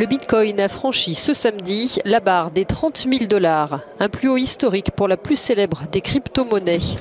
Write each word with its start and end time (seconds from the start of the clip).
Le 0.00 0.06
Bitcoin 0.06 0.58
a 0.60 0.70
franchi 0.70 1.14
ce 1.14 1.34
samedi 1.34 1.98
la 2.06 2.20
barre 2.20 2.52
des 2.52 2.64
30 2.64 3.06
000 3.06 3.26
dollars, 3.26 3.80
un 3.98 4.08
plus 4.08 4.30
haut 4.30 4.38
historique 4.38 4.92
pour 4.92 5.08
la 5.08 5.18
plus 5.18 5.38
célèbre 5.38 5.82
des 5.92 6.00
crypto-monnaies. 6.00 6.96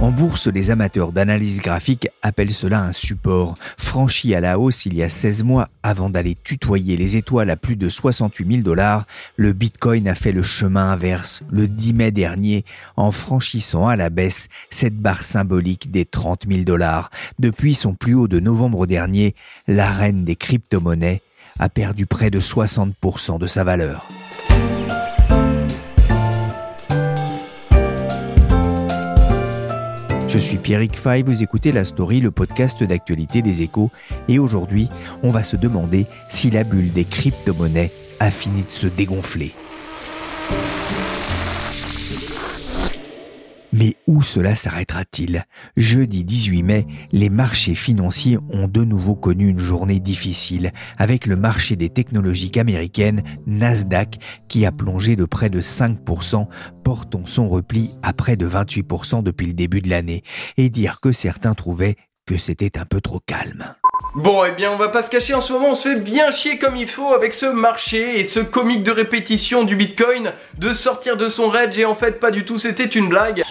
En 0.00 0.10
bourse, 0.10 0.48
les 0.48 0.72
amateurs 0.72 1.12
d'analyse 1.12 1.60
graphique 1.60 2.08
appellent 2.22 2.50
cela 2.52 2.82
un 2.82 2.92
support, 2.92 3.54
franchi 3.78 4.34
à 4.34 4.40
la 4.40 4.58
hausse 4.58 4.84
il 4.84 4.94
y 4.94 5.04
a 5.04 5.08
16 5.08 5.44
mois 5.44 5.68
avant 5.84 6.10
d'aller 6.10 6.34
tutoyer 6.34 6.96
les 6.96 7.14
étoiles 7.14 7.50
à 7.50 7.56
plus 7.56 7.76
de 7.76 7.88
68 7.88 8.50
000 8.50 8.62
dollars. 8.64 9.06
Le 9.36 9.52
Bitcoin 9.52 10.08
a 10.08 10.16
fait 10.16 10.32
le 10.32 10.42
chemin 10.42 10.90
inverse 10.90 11.44
le 11.52 11.68
10 11.68 11.94
mai 11.94 12.10
dernier 12.10 12.64
en 12.96 13.12
franchissant 13.12 13.86
à 13.86 13.94
la 13.94 14.10
baisse 14.10 14.48
cette 14.70 14.96
barre 14.96 15.22
symbolique 15.22 15.92
des 15.92 16.04
30 16.04 16.46
000 16.50 16.64
dollars. 16.64 17.12
Depuis 17.38 17.76
son 17.76 17.94
plus 17.94 18.14
haut 18.14 18.26
de 18.26 18.40
novembre 18.40 18.88
dernier, 18.88 19.36
la 19.68 19.88
reine 19.88 20.24
des 20.24 20.34
crypto-monnaies 20.34 21.22
a 21.62 21.68
perdu 21.68 22.06
près 22.06 22.28
de 22.28 22.40
60% 22.40 23.38
de 23.38 23.46
sa 23.46 23.62
valeur. 23.62 24.08
Je 30.26 30.38
suis 30.38 30.56
Pierrick 30.56 30.98
Fay, 30.98 31.22
vous 31.22 31.44
écoutez 31.44 31.70
La 31.70 31.84
Story, 31.84 32.20
le 32.20 32.32
podcast 32.32 32.82
d'actualité 32.82 33.42
des 33.42 33.62
échos, 33.62 33.92
et 34.26 34.40
aujourd'hui, 34.40 34.88
on 35.22 35.30
va 35.30 35.44
se 35.44 35.54
demander 35.54 36.06
si 36.28 36.50
la 36.50 36.64
bulle 36.64 36.90
des 36.90 37.04
crypto-monnaies 37.04 37.92
a 38.18 38.32
fini 38.32 38.62
de 38.62 38.66
se 38.66 38.88
dégonfler. 38.88 39.52
Mais 43.72 43.96
où 44.06 44.22
cela 44.22 44.54
s'arrêtera-t-il? 44.54 45.44
Jeudi 45.76 46.24
18 46.24 46.62
mai, 46.62 46.86
les 47.10 47.30
marchés 47.30 47.74
financiers 47.74 48.38
ont 48.50 48.68
de 48.68 48.84
nouveau 48.84 49.14
connu 49.14 49.48
une 49.48 49.58
journée 49.58 50.00
difficile, 50.00 50.72
avec 50.98 51.26
le 51.26 51.36
marché 51.36 51.76
des 51.76 51.88
technologies 51.88 52.52
américaines 52.58 53.22
Nasdaq 53.46 54.18
qui 54.48 54.66
a 54.66 54.72
plongé 54.72 55.16
de 55.16 55.24
près 55.24 55.50
de 55.50 55.60
5%, 55.60 56.46
portant 56.84 57.26
son 57.26 57.48
repli 57.48 57.94
à 58.02 58.12
près 58.12 58.36
de 58.36 58.48
28% 58.48 59.22
depuis 59.22 59.46
le 59.46 59.54
début 59.54 59.80
de 59.80 59.88
l'année, 59.88 60.22
et 60.56 60.68
dire 60.68 61.00
que 61.00 61.12
certains 61.12 61.54
trouvaient 61.54 61.96
que 62.26 62.36
c'était 62.36 62.78
un 62.78 62.84
peu 62.84 63.00
trop 63.00 63.20
calme. 63.20 63.64
Bon, 64.14 64.44
eh 64.44 64.52
bien, 64.52 64.70
on 64.70 64.76
va 64.76 64.88
pas 64.88 65.02
se 65.02 65.08
cacher, 65.08 65.32
en 65.32 65.40
ce 65.40 65.54
moment, 65.54 65.70
on 65.70 65.74
se 65.74 65.88
fait 65.88 65.98
bien 65.98 66.30
chier 66.30 66.58
comme 66.58 66.76
il 66.76 66.88
faut 66.88 67.14
avec 67.14 67.32
ce 67.32 67.46
marché 67.46 68.20
et 68.20 68.26
ce 68.26 68.40
comique 68.40 68.82
de 68.82 68.90
répétition 68.90 69.64
du 69.64 69.74
Bitcoin, 69.74 70.32
de 70.58 70.74
sortir 70.74 71.16
de 71.16 71.30
son 71.30 71.48
rage 71.48 71.78
et 71.78 71.86
en 71.86 71.94
fait, 71.94 72.20
pas 72.20 72.30
du 72.30 72.44
tout, 72.44 72.58
c'était 72.58 72.84
une 72.84 73.08
blague. 73.08 73.42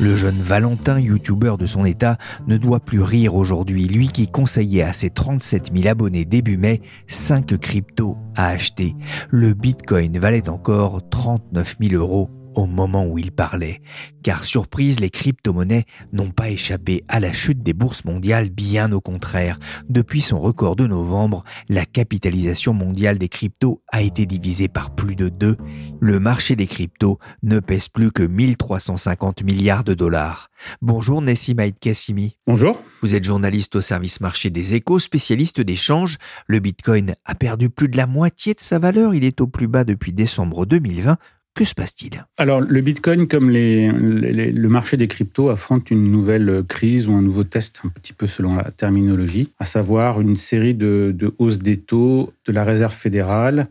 Le 0.00 0.16
jeune 0.16 0.42
Valentin, 0.42 0.98
youtubeur 0.98 1.56
de 1.56 1.64
son 1.66 1.84
état, 1.84 2.18
ne 2.46 2.56
doit 2.56 2.80
plus 2.80 3.02
rire 3.02 3.34
aujourd'hui, 3.34 3.86
lui 3.86 4.08
qui 4.08 4.30
conseillait 4.30 4.82
à 4.82 4.92
ses 4.92 5.10
37 5.10 5.70
000 5.74 5.88
abonnés 5.88 6.24
début 6.24 6.56
mai 6.56 6.82
5 7.06 7.56
cryptos 7.58 8.16
à 8.36 8.48
acheter. 8.48 8.94
Le 9.30 9.54
Bitcoin 9.54 10.18
valait 10.18 10.48
encore 10.48 11.08
39 11.08 11.76
000 11.80 11.94
euros 12.02 12.30
au 12.54 12.66
moment 12.66 13.06
où 13.06 13.18
il 13.18 13.32
parlait. 13.32 13.80
Car 14.22 14.44
surprise, 14.44 15.00
les 15.00 15.10
crypto-monnaies 15.10 15.84
n'ont 16.12 16.30
pas 16.30 16.50
échappé 16.50 17.04
à 17.08 17.20
la 17.20 17.32
chute 17.32 17.62
des 17.62 17.72
bourses 17.72 18.04
mondiales, 18.04 18.50
bien 18.50 18.92
au 18.92 19.00
contraire. 19.00 19.58
Depuis 19.88 20.20
son 20.20 20.40
record 20.40 20.76
de 20.76 20.86
novembre, 20.86 21.44
la 21.68 21.84
capitalisation 21.84 22.72
mondiale 22.72 23.18
des 23.18 23.28
cryptos 23.28 23.82
a 23.90 24.02
été 24.02 24.26
divisée 24.26 24.68
par 24.68 24.94
plus 24.94 25.16
de 25.16 25.28
deux. 25.28 25.56
Le 26.00 26.20
marché 26.20 26.56
des 26.56 26.66
cryptos 26.66 27.18
ne 27.42 27.60
pèse 27.60 27.88
plus 27.88 28.12
que 28.12 28.22
1350 28.22 29.42
milliards 29.42 29.84
de 29.84 29.94
dollars. 29.94 30.50
Bonjour 30.80 31.22
Nessim 31.22 31.58
Haït 31.58 31.78
Kassimi. 31.78 32.38
Bonjour. 32.46 32.80
Vous 33.02 33.14
êtes 33.14 33.24
journaliste 33.24 33.74
au 33.76 33.80
service 33.80 34.20
marché 34.20 34.50
des 34.50 34.74
échos, 34.74 34.98
spécialiste 34.98 35.60
d'échanges. 35.60 36.18
Le 36.46 36.60
Bitcoin 36.60 37.14
a 37.24 37.34
perdu 37.34 37.70
plus 37.70 37.88
de 37.88 37.96
la 37.96 38.06
moitié 38.06 38.54
de 38.54 38.60
sa 38.60 38.78
valeur. 38.78 39.14
Il 39.14 39.24
est 39.24 39.40
au 39.40 39.46
plus 39.46 39.68
bas 39.68 39.84
depuis 39.84 40.12
décembre 40.12 40.66
2020. 40.66 41.18
Que 41.54 41.66
se 41.66 41.74
passe-t-il? 41.74 42.24
Alors, 42.38 42.62
le 42.62 42.80
Bitcoin, 42.80 43.28
comme 43.28 43.50
le 43.50 44.68
marché 44.68 44.96
des 44.96 45.06
cryptos, 45.06 45.50
affronte 45.50 45.90
une 45.90 46.10
nouvelle 46.10 46.64
crise 46.66 47.08
ou 47.08 47.12
un 47.12 47.20
nouveau 47.20 47.44
test, 47.44 47.82
un 47.84 47.90
petit 47.90 48.14
peu 48.14 48.26
selon 48.26 48.54
la 48.54 48.70
terminologie, 48.70 49.50
à 49.58 49.66
savoir 49.66 50.20
une 50.22 50.38
série 50.38 50.74
de, 50.74 51.34
hausses 51.38 51.58
des 51.58 51.76
taux 51.76 52.32
de 52.46 52.52
la 52.52 52.64
Réserve 52.64 52.94
fédérale 52.94 53.68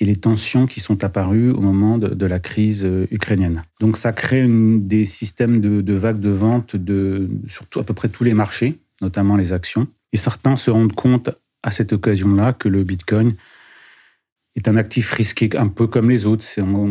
et 0.00 0.04
les 0.04 0.16
tensions 0.16 0.66
qui 0.66 0.80
sont 0.80 1.02
apparues 1.02 1.50
au 1.50 1.60
moment 1.60 1.96
de, 1.96 2.26
la 2.26 2.40
crise 2.40 2.84
euh, 2.84 3.06
ukrainienne. 3.10 3.62
Donc, 3.80 3.96
ça 3.96 4.12
crée 4.12 4.46
des 4.46 5.06
systèmes 5.06 5.60
de, 5.60 5.94
vagues 5.94 6.20
de 6.20 6.30
vente 6.30 6.76
de 6.76 7.30
surtout 7.48 7.80
à 7.80 7.84
peu 7.84 7.94
près 7.94 8.08
tous 8.08 8.24
les 8.24 8.34
marchés, 8.34 8.80
notamment 9.00 9.36
les 9.36 9.52
actions. 9.52 9.86
Et 10.12 10.18
certains 10.18 10.56
se 10.56 10.70
rendent 10.70 10.92
compte 10.92 11.30
à 11.62 11.70
cette 11.70 11.94
occasion-là 11.94 12.52
que 12.52 12.68
le 12.68 12.84
Bitcoin 12.84 13.34
est 14.56 14.68
un 14.68 14.76
actif 14.76 15.10
risqué, 15.10 15.50
un 15.56 15.68
peu 15.68 15.86
comme 15.86 16.10
les 16.10 16.26
autres. 16.26 16.44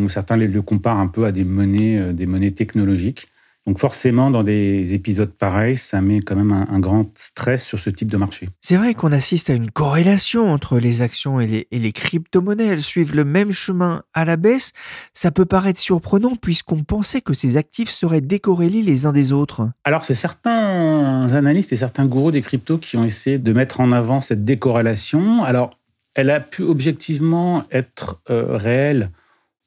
Certains 0.09 0.37
le 0.37 0.61
comparent 0.61 0.99
un 0.99 1.07
peu 1.07 1.25
à 1.25 1.31
des 1.31 1.43
monnaies, 1.43 1.97
euh, 1.99 2.13
des 2.13 2.25
monnaies 2.25 2.51
technologiques. 2.51 3.27
Donc 3.65 3.79
forcément, 3.79 4.29
dans 4.29 4.43
des 4.43 4.93
épisodes 4.93 5.31
pareils, 5.31 5.77
ça 5.77 6.01
met 6.01 6.19
quand 6.19 6.35
même 6.35 6.51
un, 6.51 6.79
grand 6.79 7.09
stress 7.17 7.65
sur 7.65 7.79
ce 7.79 7.89
type 7.89 8.11
de 8.11 8.17
marché. 8.17 8.49
C'est 8.59 8.75
vrai 8.75 8.93
qu'on 8.93 9.13
assiste 9.13 9.49
à 9.49 9.53
une 9.53 9.71
corrélation 9.71 10.51
entre 10.51 10.79
les 10.79 11.01
actions 11.01 11.39
et 11.39 11.47
les, 11.47 11.67
et 11.71 11.79
les 11.79 11.93
crypto-monnaies. 11.93 12.65
Elles 12.65 12.81
suivent 12.81 13.15
le 13.15 13.23
même 13.23 13.53
chemin 13.53 14.03
à 14.13 14.25
la 14.25 14.35
baisse. 14.35 14.73
Ça 15.13 15.31
peut 15.31 15.45
paraître 15.45 15.79
surprenant 15.79 16.35
puisqu'on 16.35 16.83
pensait 16.83 17.21
que 17.21 17.33
ces 17.33 17.55
actifs 17.55 17.89
seraient 17.89 18.19
décorrélés 18.19 18.81
les 18.81 19.05
uns 19.05 19.13
des 19.13 19.31
autres. 19.31 19.69
Alors 19.85 20.03
c'est 20.03 20.13
certains 20.13 21.31
analystes 21.33 21.71
et 21.71 21.77
certains 21.77 22.05
gourous 22.05 22.31
des 22.31 22.41
cryptos 22.41 22.79
qui 22.79 22.97
ont 22.97 23.05
essayé 23.05 23.39
de 23.39 23.53
mettre 23.53 23.79
en 23.79 23.93
avant 23.93 24.19
cette 24.19 24.43
décorrélation. 24.43 25.41
Alors 25.41 25.71
elle 26.15 26.29
a 26.29 26.39
pu 26.39 26.63
objectivement 26.63 27.65
être 27.71 28.21
euh, 28.29 28.57
réelle 28.57 29.09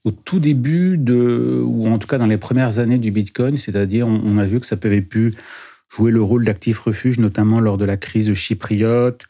au 0.04 0.12
tout 0.12 0.38
début 0.38 0.96
de, 0.96 1.62
ou 1.64 1.88
en 1.88 1.98
tout 1.98 2.06
cas 2.06 2.18
dans 2.18 2.26
les 2.26 2.36
premières 2.36 2.78
années 2.78 2.98
du 2.98 3.10
Bitcoin, 3.10 3.56
c'est-à-dire 3.56 4.06
on, 4.06 4.38
a 4.38 4.44
vu 4.44 4.60
que 4.60 4.66
ça 4.66 4.76
avait 4.80 5.00
pu 5.00 5.34
jouer 5.88 6.12
le 6.12 6.22
rôle 6.22 6.44
d'actif 6.44 6.78
refuge, 6.78 7.18
notamment 7.18 7.58
lors 7.58 7.76
de 7.76 7.84
la 7.84 7.96
crise 7.96 8.32
chypriote, 8.34 9.24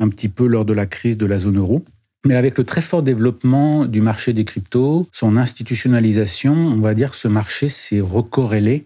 un 0.00 0.08
petit 0.08 0.28
peu 0.28 0.46
lors 0.46 0.64
de 0.64 0.72
la 0.72 0.86
crise 0.86 1.16
de 1.16 1.26
la 1.26 1.38
zone 1.38 1.58
euro. 1.58 1.84
Mais 2.24 2.34
avec 2.34 2.58
le 2.58 2.64
très 2.64 2.80
fort 2.80 3.04
développement 3.04 3.84
du 3.84 4.00
marché 4.00 4.32
des 4.32 4.44
cryptos, 4.44 5.08
son 5.12 5.36
institutionnalisation, 5.36 6.54
on 6.54 6.80
va 6.80 6.94
dire 6.94 7.12
que 7.12 7.16
ce 7.16 7.28
marché 7.28 7.68
s'est 7.68 8.00
recorrélé 8.00 8.82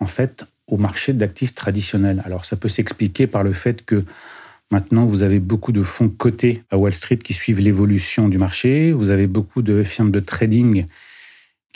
en 0.00 0.06
fait 0.06 0.44
au 0.66 0.78
marché 0.78 1.12
d'actifs 1.12 1.54
traditionnels. 1.54 2.22
Alors 2.24 2.44
ça 2.44 2.56
peut 2.56 2.68
s'expliquer 2.68 3.28
par 3.28 3.44
le 3.44 3.52
fait 3.52 3.84
que 3.84 4.04
Maintenant, 4.72 5.06
vous 5.06 5.22
avez 5.22 5.38
beaucoup 5.38 5.72
de 5.72 5.82
fonds 5.82 6.08
cotés 6.08 6.62
à 6.70 6.76
Wall 6.76 6.92
Street 6.92 7.18
qui 7.18 7.34
suivent 7.34 7.60
l'évolution 7.60 8.28
du 8.28 8.38
marché. 8.38 8.92
Vous 8.92 9.10
avez 9.10 9.26
beaucoup 9.26 9.62
de 9.62 9.84
firmes 9.84 10.10
de 10.10 10.20
trading 10.20 10.86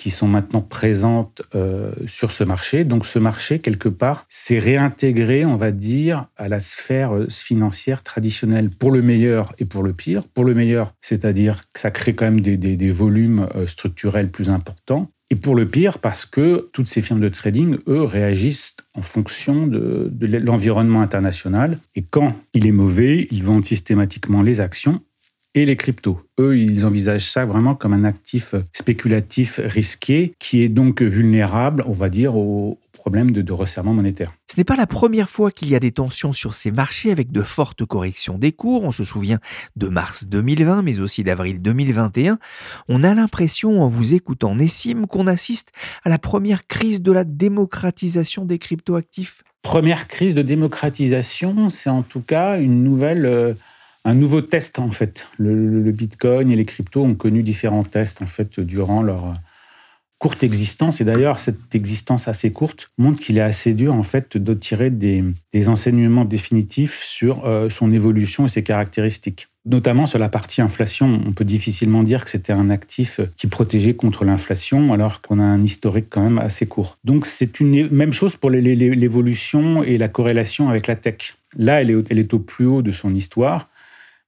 qui 0.00 0.10
sont 0.10 0.26
maintenant 0.26 0.62
présentes 0.62 1.42
euh, 1.54 1.92
sur 2.06 2.32
ce 2.32 2.42
marché. 2.42 2.84
Donc 2.84 3.04
ce 3.04 3.18
marché, 3.18 3.58
quelque 3.58 3.90
part, 3.90 4.24
s'est 4.30 4.58
réintégré, 4.58 5.44
on 5.44 5.56
va 5.56 5.72
dire, 5.72 6.24
à 6.38 6.48
la 6.48 6.58
sphère 6.58 7.14
euh, 7.14 7.28
financière 7.28 8.02
traditionnelle, 8.02 8.70
pour 8.70 8.92
le 8.92 9.02
meilleur 9.02 9.52
et 9.58 9.66
pour 9.66 9.82
le 9.82 9.92
pire. 9.92 10.22
Pour 10.24 10.44
le 10.44 10.54
meilleur, 10.54 10.94
c'est-à-dire 11.02 11.60
que 11.74 11.80
ça 11.80 11.90
crée 11.90 12.14
quand 12.14 12.24
même 12.24 12.40
des, 12.40 12.90
volumes 12.90 13.46
euh, 13.54 13.66
structurels 13.66 14.30
plus 14.30 14.48
importants. 14.48 15.10
Et 15.32 15.36
pour 15.36 15.54
le 15.54 15.66
pire, 15.66 16.00
parce 16.00 16.26
que 16.26 16.68
toutes 16.72 16.88
ces 16.88 17.02
firmes 17.02 17.20
de 17.20 17.28
trading, 17.28 17.76
eux, 17.86 18.02
réagissent 18.02 18.76
en 18.94 19.02
fonction 19.02 19.68
de, 19.68 20.10
l'environnement 20.38 21.02
international. 21.02 21.78
Et 21.94 22.02
quand 22.02 22.34
il 22.52 22.66
est 22.66 22.72
mauvais, 22.72 23.28
ils 23.30 23.44
vendent 23.44 23.64
systématiquement 23.64 24.42
les 24.42 24.60
actions 24.60 25.00
et 25.54 25.64
les 25.66 25.76
cryptos. 25.76 26.20
Eux, 26.40 26.58
ils 26.58 26.84
envisagent 26.84 27.30
ça 27.30 27.44
vraiment 27.44 27.76
comme 27.76 27.92
un 27.92 28.04
actif 28.04 28.56
spéculatif 28.72 29.60
risqué 29.62 30.34
qui 30.40 30.62
est 30.62 30.68
donc 30.68 31.00
vulnérable, 31.00 31.84
on 31.86 31.92
va 31.92 32.08
dire, 32.08 32.36
aux, 32.36 32.78
problème 33.00 33.30
de, 33.30 33.52
resserrement 33.52 33.94
monétaire. 33.94 34.34
Ce 34.46 34.58
n'est 34.58 34.64
pas 34.64 34.76
la 34.76 34.86
première 34.86 35.30
fois 35.30 35.50
qu'il 35.50 35.70
y 35.70 35.74
a 35.74 35.80
des 35.80 35.90
tensions 35.90 36.34
sur 36.34 36.52
ces 36.52 36.70
marchés 36.70 37.10
avec 37.10 37.32
de 37.32 37.40
fortes 37.40 37.86
corrections 37.86 38.36
des 38.36 38.52
cours. 38.52 38.82
On 38.82 38.92
se 38.92 39.04
souvient 39.04 39.38
de 39.76 39.88
mars 39.88 40.26
2020, 40.26 40.82
mais 40.82 41.00
aussi 41.00 41.24
d'avril 41.24 41.62
2021. 41.62 42.38
On 42.88 43.02
a 43.02 43.14
l'impression, 43.14 43.82
en 43.82 43.88
vous 43.88 44.12
écoutant 44.12 44.54
Nessim, 44.54 45.06
qu'on 45.06 45.26
assiste 45.26 45.72
à 46.04 46.10
la 46.10 46.18
première 46.18 46.66
crise 46.66 47.00
de 47.00 47.10
la 47.10 47.24
démocratisation 47.24 48.44
des 48.44 48.58
cryptoactifs. 48.58 49.44
première 49.62 50.06
crise 50.06 50.34
de 50.34 50.42
démocratisation, 50.42 51.70
c'est 51.70 51.90
en 51.90 52.02
tout 52.02 52.20
cas 52.20 52.60
une 52.60 52.82
nouvelle, 52.82 53.24
euh, 53.24 53.54
un 54.04 54.14
nouveau 54.14 54.42
test 54.42 54.78
en 54.78 54.90
fait. 54.90 55.26
Le, 55.38 55.90
Bitcoin 55.90 56.50
et 56.50 56.56
les 56.56 56.66
cryptos 56.66 57.02
ont 57.02 57.14
connu 57.14 57.42
différents 57.42 57.84
tests 57.84 58.20
en 58.20 58.26
fait 58.26 58.60
durant 58.60 59.02
leur 59.02 59.34
courte 60.20 60.44
existence. 60.44 61.00
Et 61.00 61.04
d'ailleurs, 61.04 61.40
cette 61.40 61.74
existence 61.74 62.28
assez 62.28 62.52
courte 62.52 62.90
montre 62.98 63.20
qu'il 63.20 63.38
est 63.38 63.42
assez 63.42 63.72
dur 63.72 63.94
en 63.94 64.02
fait 64.02 64.36
de 64.36 64.54
tirer 64.54 64.90
des, 64.90 65.24
enseignements 65.66 66.26
définitifs 66.26 67.02
sur 67.02 67.46
euh, 67.46 67.70
son 67.70 67.90
évolution 67.90 68.44
et 68.44 68.48
ses 68.50 68.62
caractéristiques. 68.62 69.48
Notamment 69.64 70.06
sur 70.06 70.18
la 70.18 70.28
partie 70.28 70.60
inflation, 70.60 71.20
on 71.26 71.32
peut 71.32 71.44
difficilement 71.44 72.02
dire 72.02 72.24
que 72.24 72.30
c'était 72.30 72.52
un 72.52 72.68
actif 72.70 73.20
qui 73.36 73.46
protégeait 73.46 73.94
contre 73.94 74.24
l'inflation, 74.24 74.92
alors 74.92 75.22
qu'on 75.22 75.38
a 75.38 75.44
un 75.44 75.62
historique 75.62 76.06
quand 76.10 76.22
même 76.22 76.38
assez 76.38 76.66
court. 76.66 76.98
Donc 77.02 77.26
c'est 77.26 77.58
une 77.58 77.88
même 77.90 78.12
chose 78.12 78.36
pour 78.36 78.50
l'évolution 78.50 79.82
et 79.82 79.96
la 79.96 80.08
corrélation 80.08 80.68
avec 80.68 80.86
la 80.86 80.96
tech. 80.96 81.34
Là, 81.56 81.80
elle 81.80 81.90
est, 81.90 82.10
elle 82.10 82.18
est 82.18 82.34
au 82.34 82.38
plus 82.38 82.66
haut 82.66 82.82
de 82.82 82.92
son 82.92 83.14
histoire, 83.14 83.68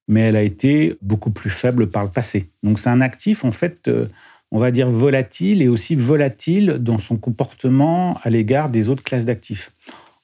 mais 0.09 0.21
elle 0.21 0.37
a 0.37 0.43
été 0.43 0.97
beaucoup 1.03 1.31
plus 1.31 1.51
faible 1.51 1.89
par 1.89 2.05
le 2.05 2.11
passé. 2.11 2.49
Donc 2.63 2.79
c'est 2.79 2.91
un 2.91 3.01
actif 3.01 3.45
en 3.45 3.53
fait, 3.53 3.89
euh, 3.89 4.07
on 4.53 4.59
va 4.59 4.71
dire 4.71 4.89
volatile 4.89 5.63
et 5.63 5.69
aussi 5.69 5.97
volatile 5.97 6.77
dans 6.79 6.99
son 6.99 7.17
comportement 7.17 8.21
à 8.23 8.31
l'égard 8.31 8.69
des 8.69 8.89
autres 8.91 9.03
classes 9.03 9.25
d'actifs. 9.25 9.73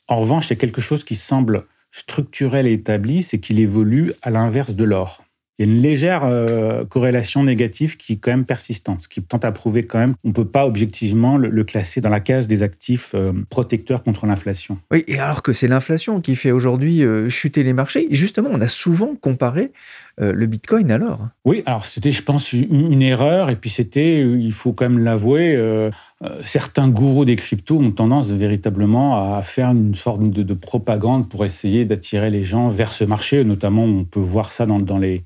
En 0.07 0.19
revanche, 0.19 0.47
il 0.47 0.51
y 0.51 0.53
a 0.53 0.57
quelque 0.57 0.83
chose 0.83 1.03
qui 1.03 1.17
semble 1.17 1.65
structurel 1.91 2.67
et 2.67 2.75
établi, 2.75 3.23
c'est 3.23 3.39
qu'il 3.39 3.59
évolue 3.59 4.13
à 4.23 4.31
l'inverse 4.31 4.75
de 4.75 4.85
l'or. 4.85 5.25
Il 5.59 5.67
y 5.67 5.69
a 5.69 5.73
une 5.73 5.83
légère 5.83 6.25
euh, 6.25 6.85
corrélation 6.85 7.43
négative 7.43 7.97
qui 7.97 8.13
est 8.13 8.17
quand 8.17 8.31
même 8.31 8.45
persistante, 8.45 9.01
ce 9.01 9.09
qui 9.09 9.21
tente 9.23 9.45
à 9.45 9.51
prouver 9.51 9.87
quand 9.87 9.99
même 9.99 10.15
qu'on 10.23 10.29
ne 10.29 10.33
peut 10.33 10.45
pas 10.45 10.67
objectivement 10.67 11.37
le, 11.37 11.65
classer 11.65 12.01
dans 12.01 12.11
la 12.11 12.21
case 12.21 12.47
des 12.47 12.63
actifs 12.63 13.11
euh, 13.15 13.33
protecteurs 13.51 14.05
contre 14.05 14.27
l'inflation. 14.27 14.79
Oui, 14.93 15.03
et 15.09 15.19
alors 15.19 15.43
que 15.43 15.53
c'est 15.53 15.67
l'inflation 15.67 16.21
qui 16.21 16.37
fait 16.37 16.53
aujourd'hui 16.53 17.03
euh, 17.03 17.29
chuter 17.29 17.65
les 17.65 17.73
marchés. 17.73 18.07
justement, 18.11 18.51
on 18.53 18.61
a 18.61 18.69
souvent 18.69 19.17
comparé 19.17 19.73
le 20.21 20.47
Bitcoin 20.47 20.91
alors? 20.91 21.21
Oui, 21.45 21.63
alors 21.67 21.87
c'était, 21.87 22.13
je 22.13 22.23
pense, 22.23 22.53
une, 22.53 23.03
erreur, 23.03 23.51
et 23.51 23.57
puis 23.57 23.71
c'était, 23.71 24.21
il 24.21 24.53
faut 24.53 24.73
quand 24.73 24.89
même 24.89 25.05
l'avouer, 25.05 25.57
certains 26.45 26.89
gourous 26.89 27.25
des 27.25 27.37
cryptos 27.37 27.79
ont 27.79 27.91
tendance 27.91 28.29
véritablement 28.29 29.37
à 29.37 29.43
faire 29.43 29.71
une 29.71 29.95
forme 29.95 30.31
de, 30.31 30.55
propagande 30.55 31.29
pour 31.29 31.45
essayer 31.45 31.85
d'attirer 31.85 32.31
les 32.31 32.43
gens 32.43 32.69
vers 32.69 32.93
ce 32.93 33.05
marché. 33.05 33.45
Notamment, 33.45 33.85
on 33.85 34.05
peut 34.05 34.21
voir 34.21 34.53
ça 34.53 34.67
dans, 34.67 34.99
les 34.99 35.23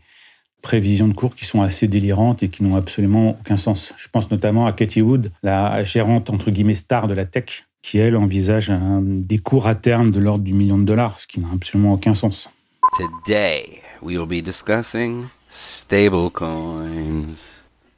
prévisions 0.60 1.08
de 1.08 1.14
cours 1.14 1.34
qui 1.34 1.44
sont 1.44 1.62
assez 1.62 1.88
délirantes 1.88 2.42
et 2.42 2.48
qui 2.48 2.62
n'ont 2.62 2.76
absolument 2.76 3.30
aucun 3.30 3.56
sens. 3.56 3.94
Je 3.96 4.08
pense 4.08 4.30
notamment 4.30 4.66
à 4.66 4.72
Katie 4.72 5.02
Wood, 5.02 5.32
la 5.42 5.82
gérante 5.84 6.30
entre 6.30 6.50
guillemets 6.50 6.74
star 6.74 7.08
de 7.08 7.14
la 7.14 7.24
tech, 7.24 7.66
qui 7.82 7.98
elle 7.98 8.16
envisage 8.16 8.70
des 9.00 9.38
cours 9.38 9.66
à 9.66 9.74
terme 9.74 10.10
de 10.10 10.20
l'ordre 10.20 10.44
du 10.44 10.52
million 10.52 10.78
de 10.78 10.84
dollars, 10.84 11.18
ce 11.18 11.26
qui 11.26 11.40
n'a 11.40 11.48
absolument 11.52 11.94
aucun 11.94 12.14
sens. 12.14 12.48
Today, 12.94 13.80
we 14.02 14.18
will 14.18 14.26
be 14.26 14.42
discussing 14.42 15.30
stablecoins. 15.50 17.38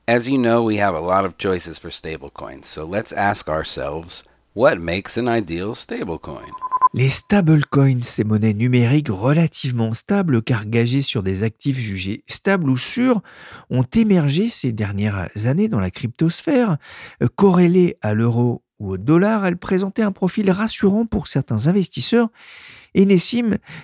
As 0.06 0.28
you 0.28 0.38
know, 0.38 0.62
we 0.62 0.76
have 0.76 0.94
a 0.94 1.00
lot 1.00 1.24
of 1.24 1.36
choices 1.36 1.80
for 1.80 1.90
stablecoins, 1.90 2.66
so 2.66 2.84
let's 2.86 3.12
ask 3.12 3.48
ourselves 3.48 4.22
what 4.52 4.78
makes 4.78 5.16
an 5.16 5.26
ideal 5.26 5.74
stablecoin? 5.74 6.48
Les 6.92 7.10
stablecoins, 7.10 8.02
ces 8.02 8.22
monnaies 8.22 8.54
numériques 8.54 9.08
relativement 9.08 9.94
stables 9.94 10.42
car 10.42 10.64
gagées 10.64 11.02
sur 11.02 11.24
des 11.24 11.42
actifs 11.42 11.78
jugés 11.78 12.22
stables 12.28 12.70
ou 12.70 12.76
sûrs, 12.76 13.20
ont 13.70 13.82
émergé 13.82 14.48
ces 14.48 14.70
dernières 14.70 15.28
années 15.46 15.66
dans 15.66 15.80
la 15.80 15.90
cryptosphère. 15.90 16.76
Corrélées 17.34 17.96
à 18.00 18.14
l'euro 18.14 18.62
ou 18.78 18.92
au 18.92 18.96
dollar, 18.96 19.44
elles 19.44 19.56
présentaient 19.56 20.02
un 20.02 20.12
profil 20.12 20.52
rassurant 20.52 21.04
pour 21.04 21.26
certains 21.26 21.66
investisseurs. 21.66 22.28
Et 22.94 23.06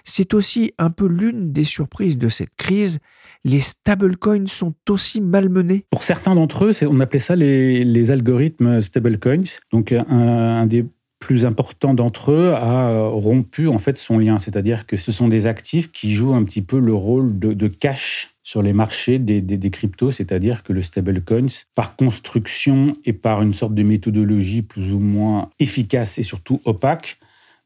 c'est 0.04 0.34
aussi 0.34 0.72
un 0.78 0.90
peu 0.90 1.06
l'une 1.06 1.52
des 1.52 1.64
surprises 1.64 2.18
de 2.18 2.28
cette 2.28 2.54
crise. 2.56 2.98
Les 3.44 3.60
stablecoins 3.60 4.46
sont 4.46 4.74
aussi 4.88 5.20
malmenés. 5.20 5.86
Pour 5.90 6.02
certains 6.02 6.34
d'entre 6.34 6.66
eux, 6.66 6.72
on 6.82 7.00
appelait 7.00 7.18
ça 7.18 7.36
les, 7.36 8.10
algorithmes 8.10 8.80
stablecoins. 8.80 9.44
Donc 9.72 9.92
un, 9.92 10.66
des 10.66 10.84
plus 11.20 11.44
important 11.44 11.94
d'entre 11.94 12.32
eux 12.32 12.52
a 12.54 12.88
euh, 12.88 13.08
rompu 13.08 13.68
en 13.68 13.78
fait 13.78 13.98
son 13.98 14.18
lien, 14.18 14.38
c'est-à-dire 14.38 14.86
que 14.86 14.96
ce 14.96 15.12
sont 15.12 15.28
des 15.28 15.46
actifs 15.46 15.92
qui 15.92 16.12
jouent 16.12 16.34
un 16.34 16.42
petit 16.42 16.62
peu 16.62 16.80
le 16.80 16.94
rôle 16.94 17.38
de, 17.38 17.68
cash 17.68 18.34
sur 18.42 18.62
les 18.62 18.72
marchés 18.72 19.18
des, 19.18 19.42
des, 19.42 19.70
cryptos, 19.70 20.10
c'est-à-dire 20.10 20.62
que 20.62 20.72
le 20.72 20.82
stablecoins, 20.82 21.64
par 21.74 21.94
construction 21.94 22.96
et 23.04 23.12
par 23.12 23.42
une 23.42 23.52
sorte 23.52 23.74
de 23.74 23.82
méthodologie 23.82 24.62
plus 24.62 24.92
ou 24.92 24.98
moins 24.98 25.50
efficace 25.60 26.18
et 26.18 26.22
surtout 26.22 26.60
opaque, 26.64 27.18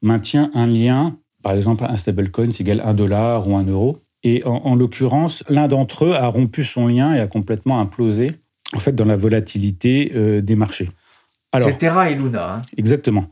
maintient 0.03 0.51
un 0.55 0.67
lien. 0.67 1.17
Par 1.45 1.53
exemple, 1.53 1.85
un 1.85 1.97
stablecoin 1.99 2.49
égale 2.59 2.81
un 2.85 2.95
dollar 2.95 3.47
ou 3.47 3.55
un 3.57 3.65
euro. 3.65 4.01
Et 4.27 4.43
en, 4.47 4.75
l'occurrence, 4.75 5.45
l'un 5.51 5.69
d'entre 5.69 6.07
eux 6.07 6.15
a 6.15 6.27
rompu 6.29 6.65
son 6.65 6.87
lien 6.87 7.15
et 7.15 7.21
a 7.21 7.27
complètement 7.27 7.79
implosé 7.79 8.31
en 8.75 8.81
fait 8.81 8.93
dans 8.93 9.05
la 9.05 9.17
volatilité 9.17 10.13
euh, 10.15 10.41
des 10.41 10.57
marchés. 10.57 10.89
C'est 11.61 11.77
Terra 11.77 12.11
et 12.11 12.15
Luna. 12.15 12.55
Hein. 12.55 12.63
Exactement. 12.79 13.27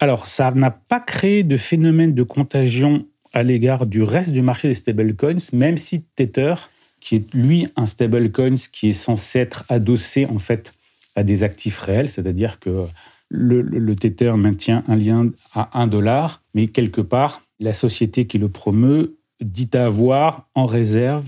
Alors, 0.00 0.26
ça 0.26 0.50
n'a 0.50 0.72
pas 0.72 0.98
créé 0.98 1.44
de 1.44 1.56
phénomène 1.56 2.12
de 2.14 2.24
contagion 2.24 3.06
à 3.32 3.44
l'égard 3.44 3.86
du 3.86 4.02
reste 4.02 4.32
du 4.32 4.42
marché 4.42 4.66
des 4.66 4.74
stablecoins, 4.74 5.50
même 5.52 5.78
si 5.78 6.02
Tether, 6.16 6.54
qui 7.00 7.16
est 7.16 7.32
lui 7.32 7.68
un 7.76 7.86
stablecoin 7.86 8.56
qui 8.72 8.90
est 8.90 8.94
censé 8.94 9.38
être 9.38 9.64
adossé 9.68 10.26
en 10.26 10.38
fait 10.38 10.74
à 11.14 11.22
des 11.22 11.44
actifs 11.44 11.78
réels, 11.78 12.10
c'est-à-dire 12.10 12.58
que 12.58 12.86
le, 13.28 13.94
Tether 13.94 14.32
maintient 14.36 14.82
un 14.88 14.96
lien 14.96 15.30
à 15.54 15.80
1 15.80 15.86
dollar, 15.86 16.42
mais 16.54 16.68
quelque 16.68 17.00
part, 17.00 17.42
la 17.60 17.72
société 17.72 18.26
qui 18.26 18.38
le 18.38 18.48
promeut 18.48 19.18
dit 19.40 19.70
avoir 19.74 20.48
en 20.54 20.66
réserve 20.66 21.24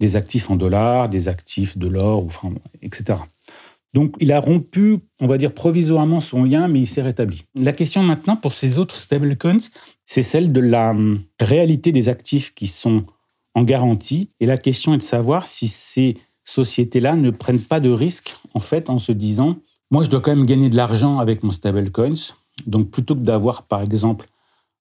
des 0.00 0.16
actifs 0.16 0.50
en 0.50 0.56
dollars, 0.56 1.08
des 1.08 1.28
actifs 1.28 1.78
de 1.78 1.88
l'or, 1.88 2.26
etc. 2.82 3.18
Donc 3.94 4.16
il 4.18 4.32
a 4.32 4.40
rompu, 4.40 4.98
on 5.20 5.26
va 5.26 5.38
dire 5.38 5.54
provisoirement 5.54 6.20
son 6.20 6.44
lien, 6.44 6.66
mais 6.66 6.80
il 6.80 6.86
s'est 6.86 7.02
rétabli. 7.02 7.44
La 7.54 7.72
question 7.72 8.02
maintenant 8.02 8.36
pour 8.36 8.52
ces 8.52 8.78
autres 8.78 8.96
stablecoins, 8.96 9.70
c'est 10.04 10.24
celle 10.24 10.52
de 10.52 10.60
la 10.60 10.90
hum, 10.90 11.20
réalité 11.38 11.92
des 11.92 12.08
actifs 12.08 12.54
qui 12.54 12.66
sont 12.66 13.04
en 13.54 13.62
garantie. 13.62 14.30
Et 14.40 14.46
la 14.46 14.58
question 14.58 14.94
est 14.94 14.98
de 14.98 15.02
savoir 15.02 15.46
si 15.46 15.68
ces 15.68 16.16
sociétés-là 16.44 17.14
ne 17.14 17.30
prennent 17.30 17.60
pas 17.60 17.80
de 17.80 17.90
risques, 17.90 18.36
en 18.52 18.60
fait, 18.60 18.90
en 18.90 18.98
se 18.98 19.12
disant, 19.12 19.58
moi, 19.90 20.02
je 20.02 20.10
dois 20.10 20.20
quand 20.20 20.34
même 20.34 20.44
gagner 20.44 20.70
de 20.70 20.76
l'argent 20.76 21.18
avec 21.18 21.42
mon 21.42 21.52
stablecoins. 21.52 22.34
Donc 22.66 22.90
plutôt 22.90 23.14
que 23.14 23.20
d'avoir, 23.20 23.62
par 23.62 23.80
exemple, 23.80 24.26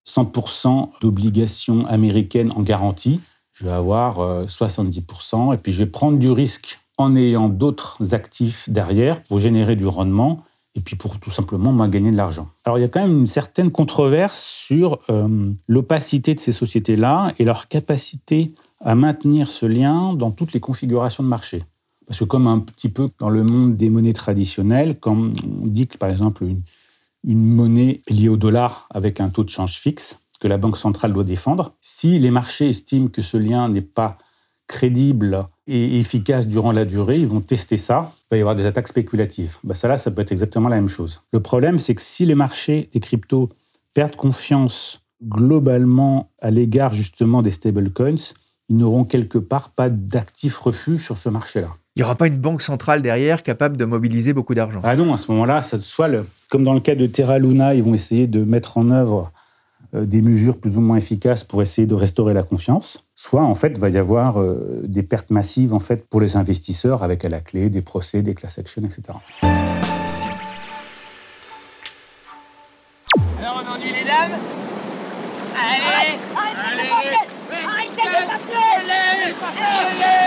100% 0.07 0.89
d'obligations 1.01 1.85
américaines 1.87 2.51
en 2.55 2.61
garantie, 2.61 3.21
je 3.53 3.65
vais 3.65 3.71
avoir 3.71 4.45
70%, 4.45 5.49
euh, 5.49 5.53
et 5.53 5.57
puis 5.57 5.71
je 5.71 5.79
vais 5.79 5.89
prendre 5.89 6.17
du 6.17 6.31
risque 6.31 6.79
en 6.97 7.15
ayant 7.15 7.49
d'autres 7.49 8.13
actifs 8.13 8.69
derrière 8.69 9.21
pour 9.23 9.39
générer 9.39 9.75
du 9.75 9.87
rendement 9.87 10.43
et 10.75 10.79
puis 10.79 10.95
pour 10.95 11.19
tout 11.19 11.29
simplement 11.29 11.71
moins 11.71 11.87
gagner 11.87 12.11
de 12.11 12.17
l'argent. 12.17 12.49
Alors 12.65 12.79
il 12.79 12.81
y 12.81 12.85
a 12.85 12.87
quand 12.87 13.01
même 13.01 13.19
une 13.19 13.27
certaine 13.27 13.71
controverse 13.71 14.41
sur 14.41 14.99
euh, 15.09 15.51
l'opacité 15.67 16.33
de 16.33 16.39
ces 16.39 16.51
sociétés-là 16.51 17.33
et 17.37 17.45
leur 17.45 17.67
capacité 17.67 18.53
à 18.79 18.95
maintenir 18.95 19.51
ce 19.51 19.65
lien 19.65 20.13
dans 20.13 20.31
toutes 20.31 20.53
les 20.53 20.59
configurations 20.59 21.23
de 21.23 21.29
marché. 21.29 21.63
Parce 22.07 22.19
que 22.19 22.25
comme 22.25 22.47
un 22.47 22.59
petit 22.59 22.89
peu 22.89 23.09
dans 23.19 23.29
le 23.29 23.43
monde 23.43 23.77
des 23.77 23.89
monnaies 23.89 24.13
traditionnelles, 24.13 24.99
quand 24.99 25.15
on 25.15 25.67
dit 25.67 25.87
que 25.87 25.97
par 25.97 26.09
exemple 26.09 26.43
une, 26.43 26.61
une 27.23 27.45
monnaie 27.45 28.01
liée 28.09 28.29
au 28.29 28.37
dollar 28.37 28.87
avec 28.89 29.19
un 29.19 29.29
taux 29.29 29.43
de 29.43 29.49
change 29.49 29.79
fixe 29.79 30.19
que 30.39 30.47
la 30.47 30.57
Banque 30.57 30.77
centrale 30.77 31.13
doit 31.13 31.23
défendre, 31.23 31.73
si 31.79 32.19
les 32.19 32.31
marchés 32.31 32.69
estiment 32.69 33.07
que 33.07 33.21
ce 33.21 33.37
lien 33.37 33.69
n'est 33.69 33.81
pas 33.81 34.17
crédible 34.67 35.47
et 35.67 35.99
efficace 35.99 36.47
durant 36.47 36.71
la 36.71 36.83
durée, 36.83 37.19
ils 37.19 37.27
vont 37.27 37.39
tester 37.39 37.77
ça. 37.77 38.11
Il 38.23 38.31
va 38.31 38.37
y 38.37 38.39
avoir 38.41 38.55
des 38.55 38.65
attaques 38.65 38.87
spéculatives. 38.87 39.57
Bah, 39.63 39.73
ça 39.73 39.87
là, 39.87 39.97
ça 39.97 40.11
peut 40.11 40.21
être 40.21 40.31
exactement 40.31 40.67
la 40.67 40.75
même 40.75 40.89
chose. 40.89 41.21
Le 41.31 41.41
problème, 41.41 41.79
c'est 41.79 41.95
que 41.95 42.01
si 42.01 42.25
les 42.25 42.35
marchés 42.35 42.89
des 42.93 42.99
cryptos 42.99 43.49
perdent 43.93 44.15
confiance 44.15 45.01
globalement 45.23 46.31
à 46.41 46.51
l'égard 46.51 46.93
justement 46.93 47.41
des 47.41 47.51
stablecoins, 47.51 48.33
ils 48.67 48.75
n'auront 48.75 49.05
quelque 49.05 49.37
part 49.37 49.69
pas 49.69 49.89
d'actifs 49.89 50.57
refuge 50.57 51.03
sur 51.03 51.17
ce 51.17 51.29
marché-là. 51.29 51.69
Il 51.95 51.99
n'y 51.99 52.03
aura 52.03 52.15
pas 52.15 52.27
une 52.27 52.39
banque 52.39 52.63
centrale 52.63 53.03
derrière 53.03 53.43
capable 53.43 53.77
de 53.77 53.85
mobiliser 53.85 54.33
beaucoup 54.33 54.55
d'argent. 54.55 54.79
Ah 54.83 54.95
non, 54.95 55.13
à 55.13 55.17
ce 55.17 55.31
moment-là, 55.31 55.61
ça 55.61 55.79
soit 55.79 56.07
le, 56.07 56.25
comme 56.49 56.63
dans 56.63 56.73
le 56.73 56.79
cas 56.79 56.95
de 56.95 57.05
Terra 57.05 57.37
Luna, 57.37 57.75
ils 57.75 57.83
vont 57.83 57.93
essayer 57.93 58.25
de 58.25 58.43
mettre 58.43 58.79
en 58.79 58.89
œuvre 58.89 59.31
euh, 59.93 60.05
des 60.05 60.23
mesures 60.23 60.57
plus 60.57 60.75
ou 60.77 60.81
moins 60.81 60.97
efficaces 60.97 61.43
pour 61.43 61.61
essayer 61.61 61.85
de 61.85 61.93
restaurer 61.93 62.33
la 62.33 62.41
confiance 62.41 63.05
soit 63.15 63.43
en 63.43 63.55
fait 63.55 63.73
il 63.75 63.79
va 63.79 63.89
y 63.89 63.97
avoir 63.97 64.41
euh, 64.41 64.81
des 64.83 65.03
pertes 65.03 65.29
massives 65.29 65.73
en 65.73 65.79
fait 65.79 66.07
pour 66.09 66.19
les 66.19 66.35
investisseurs 66.35 67.03
avec 67.03 67.23
à 67.25 67.29
la 67.29 67.39
clé 67.39 67.69
des 67.69 67.81
procès, 67.81 68.21
des 68.21 68.33
class 68.33 68.57
actions, 68.57 68.81
etc. 68.83 69.01
Alors 73.39 73.63
on 73.63 73.75
ennuie 73.75 73.91
les 73.91 74.05
dames 74.05 74.39
Allez 75.55 75.83
Arrêtez 75.85 76.17
Arrêtez 76.35 76.89
Arrêtez 77.65 78.07
le 78.09 78.25
papier 78.27 79.63
Vous 79.91 80.22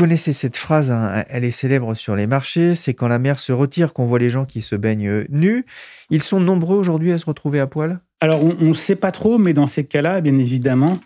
connaissez 0.00 0.32
cette 0.32 0.56
phrase, 0.56 0.90
hein, 0.90 1.24
elle 1.28 1.44
est 1.44 1.50
célèbre 1.50 1.94
sur 1.94 2.16
les 2.16 2.26
marchés, 2.26 2.74
c'est 2.74 2.94
quand 2.94 3.06
la 3.06 3.18
mer 3.18 3.38
se 3.38 3.52
retire 3.52 3.92
qu'on 3.92 4.06
voit 4.06 4.18
les 4.18 4.30
gens 4.30 4.46
qui 4.46 4.62
se 4.62 4.74
baignent 4.74 5.26
nus. 5.28 5.66
Ils 6.08 6.22
sont 6.22 6.40
nombreux 6.40 6.78
aujourd'hui 6.78 7.12
à 7.12 7.18
se 7.18 7.26
retrouver 7.26 7.60
à 7.60 7.66
poil? 7.66 8.00
Alors 8.18 8.42
on 8.42 8.68
ne 8.68 8.72
sait 8.72 8.96
pas 8.96 9.12
trop, 9.12 9.36
mais 9.36 9.52
dans 9.52 9.66
ces 9.66 9.84
cas-là, 9.84 10.22
bien 10.22 10.38
évidemment, 10.38 10.98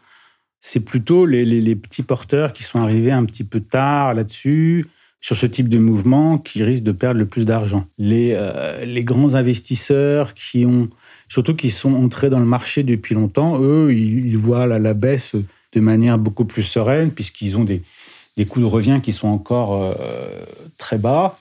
c'est 0.60 0.78
plutôt 0.78 1.26
les, 1.26 1.74
petits 1.74 2.04
porteurs 2.04 2.52
qui 2.52 2.62
sont 2.62 2.78
arrivés 2.78 3.10
un 3.10 3.24
petit 3.24 3.42
peu 3.42 3.58
tard 3.58 4.14
là-dessus, 4.14 4.86
sur 5.20 5.36
ce 5.36 5.46
type 5.46 5.68
de 5.68 5.78
mouvement, 5.78 6.38
qui 6.38 6.62
risquent 6.62 6.84
de 6.84 6.92
perdre 6.92 7.18
le 7.18 7.26
plus 7.26 7.44
d'argent. 7.44 7.86
Les, 7.98 8.36
euh, 8.38 9.02
grands 9.02 9.34
investisseurs 9.34 10.34
qui 10.34 10.66
ont, 10.66 10.88
surtout 11.28 11.56
qui 11.56 11.70
sont 11.70 11.94
entrés 11.94 12.30
dans 12.30 12.38
le 12.38 12.46
marché 12.46 12.84
depuis 12.84 13.16
longtemps, 13.16 13.60
eux, 13.60 13.92
ils, 13.92 14.38
voient 14.38 14.66
la 14.66 14.94
baisse 14.94 15.34
de 15.72 15.80
manière 15.80 16.16
beaucoup 16.16 16.44
plus 16.44 16.62
sereine, 16.62 17.10
puisqu'ils 17.10 17.56
ont 17.56 17.64
des, 17.64 17.82
des 18.36 18.46
coûts 18.46 18.60
de 18.60 18.64
revient 18.64 19.00
qui 19.02 19.12
sont 19.12 19.28
encore 19.28 19.82
euh, 19.82 19.94
très 20.78 20.98
bas. 20.98 21.38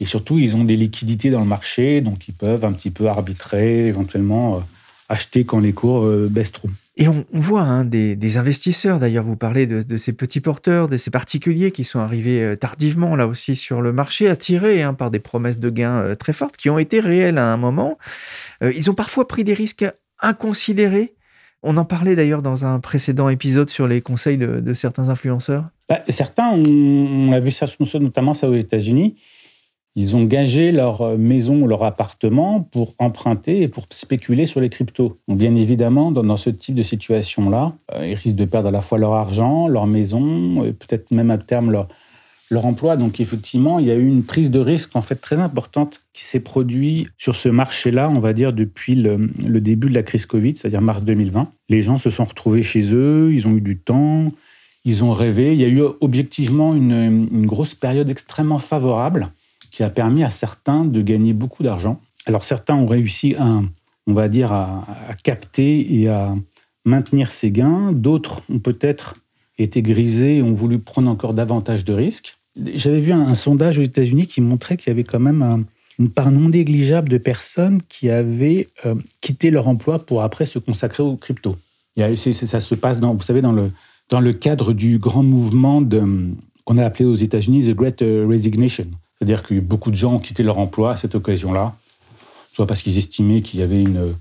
Et 0.00 0.04
surtout, 0.04 0.38
ils 0.38 0.56
ont 0.56 0.64
des 0.64 0.76
liquidités 0.76 1.30
dans 1.30 1.40
le 1.40 1.46
marché, 1.46 2.00
donc 2.00 2.28
ils 2.28 2.34
peuvent 2.34 2.64
un 2.64 2.72
petit 2.72 2.90
peu 2.90 3.06
arbitrer, 3.06 3.86
éventuellement 3.86 4.56
euh, 4.56 4.60
acheter 5.08 5.44
quand 5.44 5.60
les 5.60 5.72
cours 5.72 6.04
euh, 6.04 6.28
baissent 6.30 6.52
trop. 6.52 6.68
Et 6.96 7.08
on, 7.08 7.24
voit 7.32 7.62
hein, 7.62 7.84
des, 7.84 8.36
investisseurs, 8.36 9.00
d'ailleurs, 9.00 9.24
vous 9.24 9.34
parlez 9.34 9.66
de, 9.66 9.96
ces 9.96 10.12
petits 10.12 10.40
porteurs, 10.40 10.88
de 10.88 10.96
ces 10.96 11.10
particuliers 11.10 11.72
qui 11.72 11.82
sont 11.82 11.98
arrivés 11.98 12.56
tardivement 12.56 13.16
là 13.16 13.26
aussi 13.26 13.56
sur 13.56 13.82
le 13.82 13.92
marché, 13.92 14.28
attirés 14.28 14.80
hein, 14.82 14.94
par 14.94 15.10
des 15.10 15.18
promesses 15.18 15.58
de 15.58 15.70
gains 15.70 16.14
très 16.14 16.32
fortes 16.32 16.56
qui 16.56 16.70
ont 16.70 16.78
été 16.78 17.00
réelles 17.00 17.38
à 17.38 17.52
un 17.52 17.56
moment. 17.56 17.98
ils 18.62 18.90
ont 18.90 18.94
parfois 18.94 19.26
pris 19.26 19.42
des 19.42 19.54
risques 19.54 19.86
inconsidérés. 20.20 21.14
On 21.66 21.78
en 21.78 21.86
parlait 21.86 22.14
d'ailleurs 22.14 22.42
dans 22.42 22.66
un 22.66 22.78
précédent 22.78 23.30
épisode 23.30 23.70
sur 23.70 23.88
les 23.88 24.02
conseils 24.02 24.36
de 24.36 24.74
certains 24.74 25.08
influenceurs. 25.08 25.64
Bah, 25.88 26.00
certains, 26.10 26.50
on, 26.50 27.32
a 27.32 27.40
vu 27.40 27.50
ça 27.50 27.66
notamment 28.00 28.34
ça 28.34 28.50
aux 28.50 28.54
États-Unis. 28.54 29.16
Ils 29.96 30.14
ont 30.14 30.24
gagé 30.24 30.72
leur 30.72 31.16
maison 31.16 31.62
ou 31.62 31.66
leur 31.66 31.84
appartement 31.84 32.60
pour 32.60 32.94
emprunter 32.98 33.62
et 33.62 33.68
pour 33.68 33.86
spéculer 33.90 34.46
sur 34.46 34.60
les 34.60 34.68
cryptos. 34.68 35.18
Bien 35.26 35.54
évidemment, 35.54 36.10
dans, 36.10 36.36
ce 36.36 36.50
type 36.50 36.74
de 36.74 36.82
situation-là, 36.82 37.72
euh, 37.94 38.08
ils 38.08 38.14
risquent 38.14 38.36
de 38.36 38.44
perdre 38.44 38.68
à 38.68 38.72
la 38.72 38.80
fois 38.80 38.98
leur 38.98 39.14
argent, 39.14 39.68
leur 39.68 39.86
maison, 39.86 40.62
peut-être 40.78 41.12
même 41.12 41.30
à 41.30 41.38
terme 41.38 41.70
leur, 41.70 41.88
leur 42.54 42.64
emploi. 42.64 42.96
Donc 42.96 43.20
effectivement, 43.20 43.78
il 43.78 43.86
y 43.86 43.90
a 43.90 43.96
eu 43.96 44.06
une 44.06 44.22
prise 44.22 44.50
de 44.50 44.58
risque 44.58 44.96
en 44.96 45.02
fait 45.02 45.16
très 45.16 45.36
importante 45.36 46.00
qui 46.14 46.24
s'est 46.24 46.40
produite 46.40 47.08
sur 47.18 47.36
ce 47.36 47.50
marché-là, 47.50 48.08
on 48.08 48.20
va 48.20 48.32
dire 48.32 48.52
depuis 48.52 48.94
le, 48.94 49.60
début 49.60 49.88
de 49.88 49.94
la 49.94 50.02
crise 50.02 50.24
Covid, 50.24 50.56
c'est-à-dire 50.56 50.80
mars 50.80 51.02
2020. 51.02 51.50
Les 51.68 51.82
gens 51.82 51.98
se 51.98 52.08
sont 52.08 52.24
retrouvés 52.24 52.62
chez 52.62 52.94
eux, 52.94 53.30
ils 53.34 53.46
ont 53.46 53.54
eu 53.54 53.60
du 53.60 53.76
temps, 53.76 54.32
ils 54.86 55.04
ont 55.04 55.12
rêvé. 55.12 55.52
Il 55.52 55.60
y 55.60 55.64
a 55.64 55.68
eu 55.68 55.82
objectivement 56.00 56.74
une, 56.74 57.46
grosse 57.46 57.74
période 57.74 58.08
extrêmement 58.08 58.58
favorable 58.58 59.28
qui 59.70 59.82
a 59.82 59.90
permis 59.90 60.24
à 60.24 60.30
certains 60.30 60.84
de 60.84 61.02
gagner 61.02 61.32
beaucoup 61.32 61.62
d'argent. 61.62 62.00
Alors 62.26 62.44
certains 62.44 62.76
ont 62.76 62.86
réussi 62.86 63.34
à, 63.38 63.60
on 64.06 64.12
va 64.12 64.28
dire, 64.28 64.52
à, 64.52 64.86
capter 65.22 66.00
et 66.00 66.08
à 66.08 66.34
maintenir 66.84 67.32
ces 67.32 67.50
gains. 67.50 67.92
D'autres 67.92 68.42
ont 68.48 68.60
peut-être 68.60 69.14
été 69.58 69.82
grisés 69.82 70.38
et 70.38 70.42
ont 70.42 70.54
voulu 70.54 70.78
prendre 70.78 71.10
encore 71.10 71.34
davantage 71.34 71.84
de 71.84 71.92
risques. 71.92 72.36
J'avais 72.56 73.00
vu 73.00 73.12
un, 73.12 73.34
sondage 73.34 73.78
aux 73.78 73.82
États-Unis 73.82 74.26
qui 74.26 74.40
montrait 74.40 74.76
qu'il 74.76 74.88
y 74.88 74.92
avait 74.92 75.04
quand 75.04 75.20
même 75.20 75.64
une 75.98 76.10
part 76.10 76.30
non 76.30 76.48
négligeable 76.48 77.08
de 77.08 77.18
personnes 77.18 77.80
qui 77.88 78.10
avaient 78.10 78.68
euh, 78.86 78.94
quitté 79.20 79.50
leur 79.50 79.68
emploi 79.68 79.98
pour 79.98 80.22
après 80.22 80.46
se 80.46 80.58
consacrer 80.58 81.02
aux 81.02 81.16
crypto. 81.16 81.56
ça 81.96 82.60
se 82.60 82.74
passe 82.74 83.00
dans, 83.00 83.14
vous 83.14 83.22
savez, 83.22 83.42
dans 83.42 83.52
le, 83.52 83.70
dans 84.10 84.20
le 84.20 84.32
cadre 84.32 84.72
du 84.72 84.98
grand 84.98 85.22
mouvement 85.22 85.82
qu'on 86.64 86.78
a 86.78 86.84
appelé 86.84 87.04
aux 87.04 87.14
États-Unis 87.16 87.68
The 87.68 87.74
Great 87.74 88.02
euh, 88.02 88.26
Resignation. 88.28 88.86
C'est-à-dire 89.18 89.42
que 89.42 89.58
beaucoup 89.58 89.90
de 89.90 89.96
gens 89.96 90.14
ont 90.14 90.18
quitté 90.18 90.42
leur 90.42 90.58
emploi 90.58 90.92
à 90.92 90.96
cette 90.96 91.14
occasion-là, 91.14 91.76
soit 92.52 92.66
parce 92.66 92.82
qu'ils 92.82 92.98
estimaient 92.98 93.40
qu'il 93.40 93.60
y 93.60 93.62
avait 93.62 93.82
une. 93.82 94.14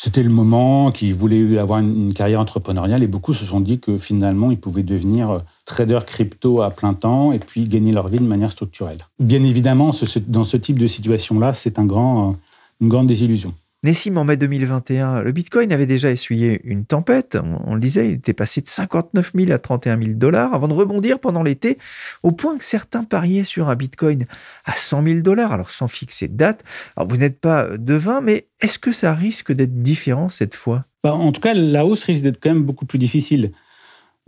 C'était 0.00 0.22
le 0.22 0.30
moment, 0.30 0.92
qu'ils 0.92 1.12
voulaient 1.12 1.58
avoir 1.58 1.80
une 1.80 2.14
carrière 2.14 2.38
entrepreneuriale, 2.38 3.02
et 3.02 3.08
beaucoup 3.08 3.34
se 3.34 3.44
sont 3.44 3.58
dit 3.58 3.80
que 3.80 3.96
finalement, 3.96 4.52
ils 4.52 4.56
pouvaient 4.56 4.84
devenir 4.84 5.28
euh, 5.28 5.38
trader 5.64 5.98
crypto 6.06 6.62
à 6.62 6.70
plein 6.70 6.94
temps 6.94 7.32
et 7.32 7.40
puis 7.40 7.64
gagner 7.64 7.90
leur 7.90 8.06
vie 8.06 8.20
de 8.20 8.24
manière 8.24 8.52
structurelle. 8.52 8.98
Bien 9.18 9.42
évidemment, 9.42 9.90
dans 10.28 10.44
ce 10.44 10.56
type 10.56 10.78
de 10.78 10.86
situation-là, 10.86 11.52
c'est 11.52 11.80
un 11.80 11.84
grand, 11.84 12.36
une 12.80 12.86
grande 12.86 13.08
désillusion. 13.08 13.52
Nessim, 13.84 14.16
en 14.16 14.24
mai 14.24 14.36
2021, 14.36 15.22
le 15.22 15.30
Bitcoin 15.30 15.72
avait 15.72 15.86
déjà 15.86 16.10
essuyé 16.10 16.60
une 16.64 16.84
tempête. 16.84 17.38
On, 17.64 17.74
le 17.74 17.80
disait, 17.80 18.08
il 18.08 18.14
était 18.14 18.32
passé 18.32 18.60
de 18.60 18.66
59 18.66 19.30
000 19.36 19.52
à 19.52 19.58
31 19.58 20.02
000 20.02 20.14
dollars 20.14 20.52
avant 20.52 20.66
de 20.66 20.74
rebondir 20.74 21.20
pendant 21.20 21.44
l'été, 21.44 21.78
au 22.24 22.32
point 22.32 22.58
que 22.58 22.64
certains 22.64 23.04
pariaient 23.04 23.44
sur 23.44 23.68
un 23.68 23.76
Bitcoin 23.76 24.26
à 24.64 24.74
100 24.74 25.04
000 25.04 25.20
dollars, 25.20 25.52
alors 25.52 25.70
sans 25.70 25.86
fixer 25.86 26.26
de 26.26 26.36
date. 26.36 26.64
Alors 26.96 27.08
vous 27.08 27.18
n'êtes 27.18 27.38
pas 27.38 27.68
devin, 27.78 28.20
mais 28.20 28.48
est-ce 28.60 28.80
que 28.80 28.90
ça 28.90 29.14
risque 29.14 29.52
d'être 29.52 29.80
différent 29.80 30.28
cette 30.28 30.56
fois? 30.56 30.84
Bah, 31.04 31.14
En 31.14 31.30
tout 31.30 31.40
cas, 31.40 31.54
la 31.54 31.86
hausse 31.86 32.02
risque 32.02 32.24
d'être 32.24 32.40
quand 32.42 32.52
même 32.52 32.64
beaucoup 32.64 32.84
plus 32.84 32.98
difficile. 32.98 33.52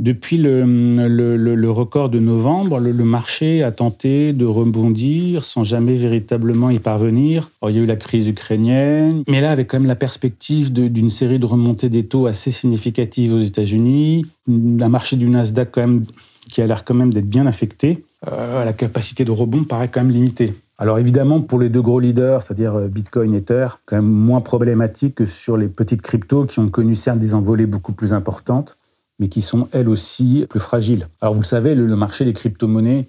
Depuis 0.00 0.38
le, 0.38 1.70
record 1.70 2.08
de 2.08 2.18
novembre, 2.18 2.80
le, 2.80 3.04
marché 3.04 3.62
a 3.62 3.70
tenté 3.70 4.32
de 4.32 4.46
rebondir 4.46 5.44
sans 5.44 5.62
jamais 5.62 5.94
véritablement 5.94 6.70
y 6.70 6.78
parvenir. 6.78 7.50
il 7.68 7.76
y 7.76 7.78
a 7.78 7.82
eu 7.82 7.86
la 7.86 7.96
crise 7.96 8.26
ukrainienne, 8.26 9.24
mais 9.28 9.42
là, 9.42 9.50
avec 9.50 9.68
quand 9.68 9.78
même 9.78 9.86
la 9.86 9.96
perspective 9.96 10.72
d'une 10.72 11.10
série 11.10 11.38
de 11.38 11.44
remontées 11.44 11.90
des 11.90 12.06
taux 12.06 12.24
assez 12.24 12.50
significatives 12.50 13.34
aux 13.34 13.40
États-Unis, 13.40 14.24
un 14.48 14.88
marché 14.88 15.16
du 15.16 15.28
Nasdaq 15.28 15.68
quand 15.70 15.82
même, 15.82 16.04
qui 16.50 16.62
a 16.62 16.66
l'air 16.66 16.86
quand 16.86 16.94
même 16.94 17.12
d'être 17.12 17.28
bien 17.28 17.46
affecté, 17.46 18.02
euh, 18.26 18.64
la 18.64 18.72
capacité 18.72 19.26
de 19.26 19.30
rebond 19.30 19.64
paraît 19.64 19.88
quand 19.88 20.00
même 20.00 20.12
limitée. 20.12 20.54
Alors 20.78 20.98
évidemment, 20.98 21.42
pour 21.42 21.58
les 21.58 21.68
deux 21.68 21.82
gros 21.82 22.00
leaders, 22.00 22.42
c'est-à-dire 22.42 22.74
euh, 22.74 22.88
Bitcoin 22.88 23.34
et 23.34 23.38
Ether, 23.38 23.66
quand 23.84 23.96
même 23.96 24.10
moins 24.10 24.40
problématique 24.40 25.16
que 25.16 25.26
sur 25.26 25.58
les 25.58 25.68
petites 25.68 26.00
cryptos 26.00 26.46
qui 26.46 26.58
ont 26.58 26.70
connu 26.70 26.94
certes 26.94 27.18
des 27.18 27.34
envolées 27.34 27.66
beaucoup 27.66 27.92
plus 27.92 28.14
importantes 28.14 28.78
mais 29.20 29.28
qui 29.28 29.42
sont 29.42 29.68
elles 29.72 29.88
aussi 29.88 30.46
plus 30.48 30.58
fragiles. 30.58 31.08
Alors 31.20 31.34
vous 31.34 31.42
le 31.42 31.46
savez, 31.46 31.76
le, 31.76 31.94
marché 31.94 32.24
des 32.24 32.32
crypto-monnaies, 32.32 33.06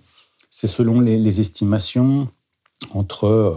c'est 0.51 0.67
selon 0.67 0.99
les, 0.99 1.39
estimations 1.39 2.27
entre 2.93 3.25
euh, 3.25 3.55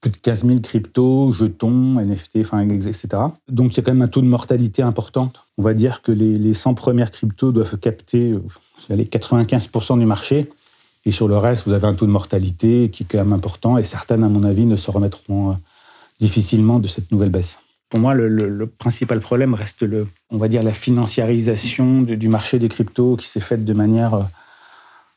plus 0.00 0.10
de 0.10 0.16
15 0.16 0.46
000 0.46 0.60
cryptos, 0.60 1.32
jetons, 1.32 2.00
NFT, 2.00 2.38
enfin, 2.40 2.66
etc. 2.66 3.08
Donc 3.48 3.74
il 3.74 3.76
y 3.76 3.80
a 3.80 3.82
quand 3.82 3.92
même 3.92 4.02
un 4.02 4.08
taux 4.08 4.22
de 4.22 4.26
mortalité 4.26 4.82
important. 4.82 5.30
On 5.58 5.62
va 5.62 5.74
dire 5.74 6.00
que 6.00 6.10
les, 6.10 6.54
100 6.54 6.72
premières 6.74 7.10
cryptos 7.10 7.52
doivent 7.52 7.76
capter 7.76 8.32
euh, 8.32 8.40
les 8.88 9.04
95% 9.04 9.98
du 9.98 10.06
marché. 10.06 10.50
Et 11.04 11.12
sur 11.12 11.28
le 11.28 11.36
reste, 11.36 11.66
vous 11.66 11.74
avez 11.74 11.86
un 11.86 11.94
taux 11.94 12.06
de 12.06 12.10
mortalité 12.10 12.90
qui 12.90 13.02
est 13.02 13.06
quand 13.06 13.18
même 13.18 13.34
important. 13.34 13.76
Et 13.76 13.84
certaines, 13.84 14.24
à 14.24 14.28
mon 14.28 14.44
avis, 14.44 14.64
ne 14.64 14.76
se 14.76 14.90
remettront 14.90 15.50
euh, 15.50 15.54
difficilement 16.20 16.78
de 16.78 16.88
cette 16.88 17.12
nouvelle 17.12 17.30
baisse. 17.30 17.58
Pour 17.90 17.98
moi, 17.98 18.14
le, 18.14 18.66
principal 18.66 19.18
problème 19.18 19.52
reste, 19.52 19.82
le, 19.82 20.06
on 20.30 20.38
va 20.38 20.46
dire, 20.46 20.62
la 20.62 20.72
financiarisation 20.72 22.02
du 22.02 22.28
marché 22.28 22.60
des 22.60 22.68
cryptos 22.68 23.16
qui 23.16 23.26
s'est 23.26 23.40
faite 23.40 23.64
de 23.64 23.72
manière 23.72 24.14
euh, 24.14 24.22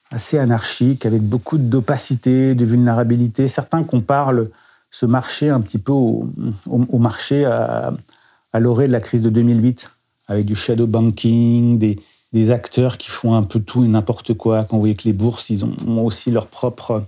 assez 0.09 0.39
anarchique, 0.39 1.05
avec 1.05 1.21
beaucoup 1.21 1.59
d'opacité, 1.59 2.55
de 2.55 2.65
vulnérabilité. 2.65 3.47
Certains 3.47 3.83
comparent 3.83 4.33
ce 4.89 5.05
marché 5.05 5.49
un 5.49 5.61
petit 5.61 5.77
peu 5.77 5.91
au, 5.91 6.27
marché 6.97 7.45
à, 7.45 7.93
l'orée 8.59 8.87
de 8.87 8.91
la 8.91 9.01
crise 9.01 9.21
de 9.21 9.29
2008, 9.29 9.91
avec 10.27 10.45
du 10.45 10.55
shadow 10.55 10.87
banking, 10.87 11.77
des, 11.77 12.49
acteurs 12.49 12.97
qui 12.97 13.11
font 13.11 13.35
un 13.35 13.43
peu 13.43 13.59
tout 13.59 13.83
et 13.83 13.87
n'importe 13.87 14.33
quoi. 14.33 14.63
Quand 14.63 14.77
vous 14.77 14.81
voyez 14.81 14.95
que 14.95 15.03
les 15.05 15.13
bourses, 15.13 15.51
ils 15.51 15.63
ont, 15.63 16.03
aussi 16.03 16.31
leur 16.31 16.47
propre 16.47 17.03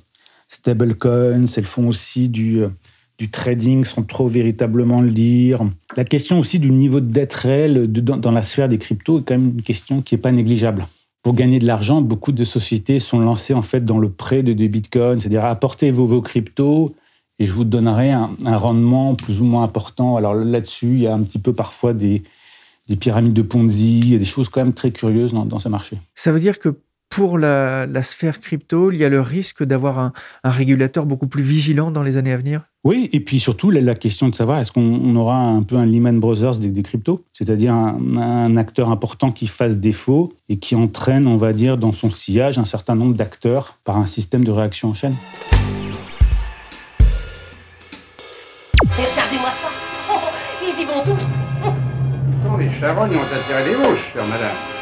stablecoins, 0.48 1.48
elles 1.57 1.65
font 1.65 1.88
aussi 1.88 2.29
du 2.29 2.62
euh, 2.62 2.69
du 3.17 3.29
trading 3.29 3.84
sans 3.84 4.03
trop 4.03 4.27
véritablement 4.27 5.01
le 5.01 5.12
dire. 5.12 5.62
La 5.95 6.03
question 6.03 6.39
aussi 6.39 6.60
du 6.60 6.72
niveau 6.72 7.00
de 7.00 7.12
dette 7.12 7.34
réelle 7.34 7.91
dans, 7.91 8.31
la 8.31 8.41
sphère 8.41 8.67
des 8.67 8.77
cryptos 8.77 9.19
est 9.19 9.24
quand 9.24 9.38
même 9.38 9.53
une 9.55 9.62
question 9.62 10.01
qui 10.01 10.15
n'est 10.15 10.22
pas 10.22 10.31
négligeable. 10.31 10.88
Pour 11.24 11.34
gagner 11.34 11.60
de 11.60 11.65
l'argent, 11.65 12.01
beaucoup 12.01 12.31
de 12.31 12.43
sociétés 12.43 13.00
sont 13.00 13.19
lancées 13.19 13.53
en 13.53 13.62
fait 13.62 13.84
dans 13.84 13.98
le 13.98 14.10
prêt 14.10 14.43
de 14.43 14.53
des 14.53 14.67
bitcoins, 14.67 15.19
c'est-à-dire 15.19 15.45
apportez 15.45 15.91
vos, 15.91 16.05
vos 16.05 16.22
cryptos 16.22 16.93
et 17.39 17.48
je 17.48 17.53
vous 17.53 17.65
donnerai 17.65 18.12
un, 18.12 18.29
rendement 18.45 19.15
plus 19.15 19.41
ou 19.41 19.45
moins 19.45 19.63
important. 19.63 20.17
Alors 20.17 20.34
là-dessus, 20.36 20.93
il 20.93 21.01
y 21.01 21.07
a 21.07 21.13
un 21.13 21.24
petit 21.24 21.39
peu 21.39 21.53
parfois 21.53 21.93
des, 21.93 22.24
pyramides 23.00 23.34
de 23.34 23.41
Ponzi, 23.41 24.00
il 24.00 24.12
y 24.12 24.15
a 24.15 24.19
des 24.19 24.25
choses 24.25 24.50
quand 24.50 24.62
même 24.62 24.74
très 24.74 24.91
curieuses 24.91 25.34
dans 25.34 25.60
ce 25.60 25.67
marché. 25.67 25.98
Ça 26.13 26.31
veut 26.31 26.39
dire 26.39 26.60
que 26.60 26.77
pour 27.09 27.38
la, 27.38 28.03
sphère 28.03 28.39
crypto, 28.39 28.91
il 28.91 28.97
y 28.97 29.05
a 29.05 29.09
le 29.09 29.21
risque 29.21 29.63
d'avoir 29.63 30.00
un, 30.00 30.13
régulateur 30.43 31.05
beaucoup 31.05 31.27
plus 31.27 31.43
vigilant 31.43 31.91
dans 31.91 32.03
les 32.03 32.17
années 32.17 32.33
à 32.33 32.38
venir? 32.38 32.62
Oui, 32.83 33.09
et 33.13 33.19
puis 33.19 33.39
surtout 33.39 33.71
la, 33.71 33.95
question 33.95 34.29
de 34.29 34.35
savoir 34.35 34.59
est-ce 34.59 34.71
qu'on 34.71 35.15
aura 35.15 35.38
un 35.38 35.63
peu 35.63 35.75
un 35.75 35.85
Lehman 35.85 36.19
Brothers 36.19 36.57
des, 36.57 36.83
cryptos, 36.83 37.25
c'est-à-dire 37.31 37.74
un, 37.74 38.55
acteur 38.57 38.89
important 38.89 39.31
qui 39.31 39.47
fasse 39.47 39.77
défaut 39.77 40.33
et 40.50 40.57
qui 40.57 40.75
entraîne, 40.75 41.27
on 41.27 41.38
va 41.38 41.53
dire, 41.53 41.77
dans 41.77 41.93
son 41.93 42.09
sillage 42.09 42.57
un 42.57 42.65
certain 42.65 42.95
nombre 42.95 43.15
d'acteurs 43.15 43.79
par 43.83 43.97
un 43.97 44.05
système 44.05 44.43
de 44.43 44.51
réaction 44.51 44.89
en 44.89 44.93
chaîne. 44.93 45.15
Regardez-moi 48.81 49.50
ça 49.50 49.69
oh, 50.12 50.15
Ils 50.62 50.81
y 50.81 50.85
vont 50.85 51.15
tous 51.15 52.57
les 52.57 52.71
charognes 52.79 53.15
ont 53.15 53.35
attiré 53.35 53.69
les 53.69 53.75
mouches, 53.75 54.12
chère 54.13 54.25
madame. 54.25 54.75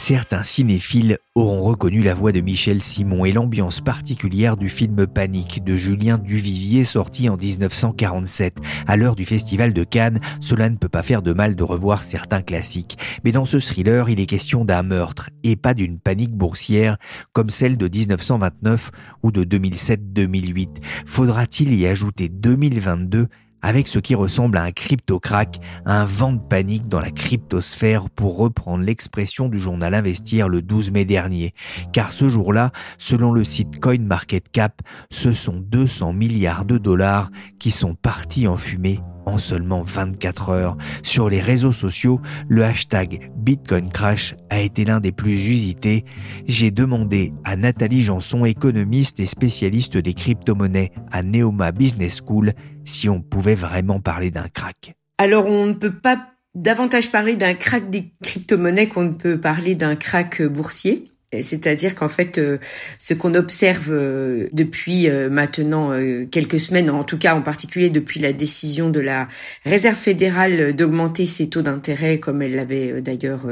Certains 0.00 0.44
cinéphiles 0.44 1.18
auront 1.34 1.60
reconnu 1.60 2.02
la 2.02 2.14
voix 2.14 2.32
de 2.32 2.40
Michel 2.40 2.82
Simon 2.82 3.26
et 3.26 3.32
l'ambiance 3.32 3.82
particulière 3.82 4.56
du 4.56 4.70
film 4.70 5.06
Panique 5.06 5.62
de 5.62 5.76
Julien 5.76 6.16
Duvivier 6.16 6.84
sorti 6.84 7.28
en 7.28 7.36
1947. 7.36 8.56
À 8.86 8.96
l'heure 8.96 9.14
du 9.14 9.26
festival 9.26 9.74
de 9.74 9.84
Cannes, 9.84 10.18
cela 10.40 10.70
ne 10.70 10.76
peut 10.76 10.88
pas 10.88 11.02
faire 11.02 11.20
de 11.20 11.34
mal 11.34 11.54
de 11.54 11.62
revoir 11.62 12.02
certains 12.02 12.40
classiques. 12.40 12.96
Mais 13.24 13.30
dans 13.30 13.44
ce 13.44 13.60
thriller, 13.60 14.08
il 14.08 14.20
est 14.20 14.26
question 14.26 14.64
d'un 14.64 14.82
meurtre 14.82 15.28
et 15.44 15.54
pas 15.54 15.74
d'une 15.74 15.98
panique 15.98 16.34
boursière 16.34 16.96
comme 17.34 17.50
celle 17.50 17.76
de 17.76 17.86
1929 17.86 18.90
ou 19.22 19.30
de 19.30 19.44
2007-2008. 19.44 20.78
Faudra-t-il 21.04 21.74
y 21.74 21.86
ajouter 21.86 22.30
2022 22.30 23.28
avec 23.62 23.88
ce 23.88 23.98
qui 23.98 24.14
ressemble 24.14 24.58
à 24.58 24.62
un 24.62 24.72
crypto-crack, 24.72 25.60
un 25.86 26.04
vent 26.04 26.32
de 26.32 26.40
panique 26.40 26.88
dans 26.88 27.00
la 27.00 27.10
cryptosphère 27.10 28.10
pour 28.10 28.36
reprendre 28.36 28.84
l'expression 28.84 29.48
du 29.48 29.60
journal 29.60 29.94
Investir 29.94 30.48
le 30.48 30.62
12 30.62 30.92
mai 30.92 31.04
dernier. 31.04 31.54
Car 31.92 32.12
ce 32.12 32.28
jour-là, 32.28 32.72
selon 32.98 33.32
le 33.32 33.44
site 33.44 33.80
CoinMarketCap, 33.80 34.82
ce 35.10 35.32
sont 35.32 35.56
200 35.60 36.12
milliards 36.12 36.64
de 36.64 36.78
dollars 36.78 37.30
qui 37.58 37.70
sont 37.70 37.94
partis 37.94 38.46
en 38.46 38.56
fumée 38.56 39.00
en 39.26 39.38
seulement 39.38 39.82
24 39.82 40.48
heures. 40.50 40.76
Sur 41.02 41.28
les 41.28 41.40
réseaux 41.40 41.72
sociaux, 41.72 42.20
le 42.48 42.64
hashtag 42.64 43.30
Bitcoin 43.36 43.90
Crash 43.90 44.34
a 44.50 44.60
été 44.60 44.84
l'un 44.84 45.00
des 45.00 45.12
plus 45.12 45.48
usités. 45.48 46.04
J'ai 46.46 46.70
demandé 46.70 47.32
à 47.44 47.56
Nathalie 47.56 48.02
Janson, 48.02 48.44
économiste 48.44 49.20
et 49.20 49.26
spécialiste 49.26 49.96
des 49.96 50.14
crypto-monnaies 50.14 50.92
à 51.10 51.22
Neoma 51.22 51.72
Business 51.72 52.20
School, 52.24 52.52
si 52.84 53.08
on 53.08 53.20
pouvait 53.20 53.54
vraiment 53.54 54.00
parler 54.00 54.30
d'un 54.30 54.48
crack. 54.48 54.94
Alors 55.18 55.46
on 55.46 55.66
ne 55.66 55.74
peut 55.74 55.94
pas 55.94 56.26
davantage 56.54 57.10
parler 57.10 57.36
d'un 57.36 57.54
crack 57.54 57.90
des 57.90 58.10
crypto-monnaies 58.22 58.88
qu'on 58.88 59.04
ne 59.04 59.12
peut 59.12 59.38
parler 59.38 59.74
d'un 59.74 59.96
crack 59.96 60.42
boursier. 60.42 61.09
C'est-à-dire 61.32 61.94
qu'en 61.94 62.08
fait, 62.08 62.38
euh, 62.38 62.58
ce 62.98 63.14
qu'on 63.14 63.34
observe 63.34 63.90
euh, 63.92 64.48
depuis 64.52 65.08
euh, 65.08 65.30
maintenant 65.30 65.92
quelques 66.30 66.58
semaines, 66.58 66.90
en 66.90 67.04
tout 67.04 67.18
cas 67.18 67.36
en 67.36 67.42
particulier 67.42 67.88
depuis 67.88 68.18
la 68.18 68.32
décision 68.32 68.90
de 68.90 68.98
la 68.98 69.28
Réserve 69.64 69.96
fédérale 69.96 70.74
d'augmenter 70.74 71.26
ses 71.26 71.48
taux 71.48 71.62
d'intérêt, 71.62 72.18
comme 72.18 72.42
elle 72.42 72.56
l'avait 72.56 73.00
d'ailleurs 73.00 73.46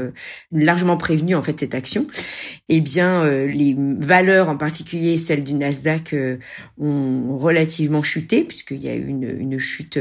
largement 0.51 0.97
prévenu 0.97 1.35
en 1.35 1.41
fait 1.41 1.59
cette 1.59 1.73
action, 1.73 2.07
eh 2.67 2.81
bien 2.81 3.25
les 3.45 3.75
valeurs, 3.77 4.49
en 4.49 4.57
particulier 4.57 5.17
celles 5.17 5.43
du 5.43 5.53
Nasdaq, 5.53 6.15
ont 6.79 7.37
relativement 7.37 8.03
chuté 8.03 8.43
puisqu'il 8.43 8.83
y 8.83 8.89
a 8.89 8.95
eu 8.95 9.05
une, 9.05 9.29
une 9.39 9.59
chute 9.59 9.99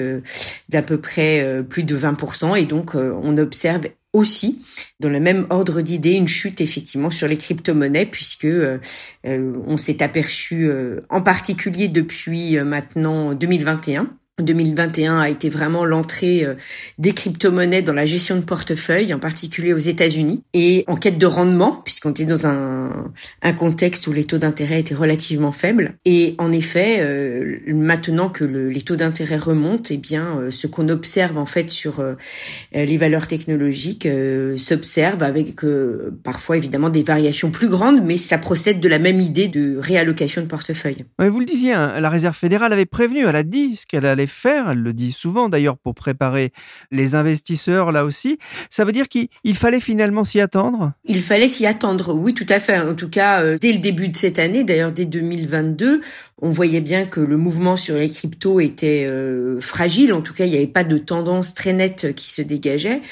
d'à 0.69 0.83
peu 0.83 1.01
près 1.01 1.63
plus 1.69 1.85
de 1.85 1.97
20%, 1.97 2.59
et 2.59 2.65
donc 2.65 2.95
on 2.95 3.37
observe 3.39 3.83
aussi, 4.13 4.63
dans 5.01 5.11
le 5.11 5.21
même 5.21 5.47
ordre 5.51 5.81
d'idée, 5.81 6.15
une 6.15 6.29
chute 6.29 6.61
effectivement 6.61 7.11
sur 7.11 7.29
les 7.29 7.37
crypto-monnaies, 7.37 8.07
puisque 8.07 8.47
euh, 8.47 8.79
euh, 9.27 9.53
on 9.67 9.77
s'est 9.77 10.03
aperçu, 10.03 10.69
euh, 10.69 11.01
en 11.11 11.21
particulier 11.21 11.89
depuis 11.89 12.59
maintenant 12.59 13.35
2021, 13.35 14.11
2021 14.43 15.19
a 15.19 15.29
été 15.29 15.49
vraiment 15.49 15.85
l'entrée 15.85 16.45
euh, 16.45 16.55
des 16.99 17.13
crypto-monnaies 17.13 17.83
dans 17.83 17.93
la 17.93 18.07
gestion 18.07 18.37
de 18.37 18.43
portefeuille, 18.43 19.13
en 19.13 19.19
particulier 19.19 19.73
aux 19.73 19.79
États-Unis, 19.79 20.43
et 20.55 20.85
en 20.87 20.97
quête 20.97 21.19
de 21.19 21.27
rendement, 21.27 21.83
puisqu'on 21.85 22.11
était 22.11 22.25
dans 22.25 22.47
un, 22.47 23.13
contexte 23.57 24.07
où 24.07 24.13
les 24.13 24.25
taux 24.25 24.39
d'intérêt 24.39 24.81
étaient 24.81 24.95
relativement 24.95 25.53
faibles. 25.53 25.95
Et 26.05 26.35
en 26.39 26.53
effet, 26.53 26.99
euh, 27.01 27.59
maintenant 27.69 28.29
que 28.29 28.45
le, 28.45 28.69
les 28.69 28.83
taux 28.83 28.97
d'intérêt 28.97 29.37
remontent, 29.37 29.91
eh 29.91 29.97
bien, 29.97 30.39
euh, 30.39 30.51
ce 30.51 30.67
qu'on 30.67 30.89
observe 30.89 31.39
en 31.39 31.47
fait 31.47 31.71
sur 31.71 32.05
les 32.73 32.97
valeurs 32.97 33.27
technologiques 33.27 34.09
s'observe 34.57 35.23
avec 35.23 35.57
parfois 36.23 36.57
évidemment 36.57 36.91
des 36.91 37.03
variations 37.03 37.51
plus 37.51 37.69
grandes, 37.69 38.05
mais 38.05 38.17
ça 38.17 38.39
procède 38.39 38.81
de 38.81 38.89
la 38.89 38.99
même 38.99 39.21
idée 39.21 39.49
de 39.49 39.77
réallocation 39.79 40.43
de 40.43 40.47
portefeuille. 40.47 41.05
vous 41.19 41.41
le 41.41 41.47
disiez, 41.47 41.73
hein, 41.73 42.01
la 42.01 42.11
Réserve 42.11 42.37
fédérale 42.37 42.73
avait 42.73 42.87
prévenu, 42.87 43.27
elle 43.27 43.37
a 43.37 43.43
dit 43.43 43.77
ce 43.77 43.87
qu'elle 43.87 44.07
allait 44.07 44.28
faire, 44.29 44.71
elle 44.71 44.79
le 44.79 44.93
dit 44.93 45.13
souvent 45.13 45.49
d'ailleurs 45.49 45.77
pour 45.77 45.95
préparer 45.95 46.53
les 46.91 47.15
investisseurs 47.15 47.93
là 47.93 48.05
aussi. 48.05 48.39
Ça 48.71 48.85
veut 48.85 48.93
dire 48.93 49.09
qu'il 49.09 49.29
fallait 49.55 49.81
finalement 49.81 50.25
s'y 50.25 50.41
attendre? 50.41 50.93
Il 51.05 51.23
fallait 51.23 51.49
s'y 51.49 51.67
attendre, 51.67 52.15
oui 52.15 52.35
tout 52.35 52.47
à 52.49 52.61
fait. 52.61 52.79
En 52.79 52.95
tout 52.95 53.09
cas, 53.09 53.43
euh, 53.43 53.59
dès 53.61 53.73
le 53.73 53.79
début 53.79 54.09
de 54.09 54.17
cette 54.17 54.39
année, 54.39 54.65
d'ailleurs 54.65 54.93
dès 54.93 55.05
2022, 55.05 56.01
on 56.41 56.51
voyait 56.51 56.81
bien 56.81 57.05
que 57.05 57.21
le 57.21 57.37
mouvement 57.37 57.77
sur 57.77 57.97
les 57.97 58.09
cryptos 58.09 58.61
était 58.61 59.05
euh, 59.07 59.61
fragile. 59.61 60.13
En 60.13 60.21
tout 60.21 60.33
cas, 60.33 60.45
il 60.45 60.51
n'y 60.51 60.57
avait 60.57 60.67
pas 60.67 60.85
de 60.85 60.99
tendance 60.99 61.55
très 61.55 61.73
nette 61.73 62.15
qui 62.15 62.31
se 62.31 62.43
dégageait. 62.43 63.03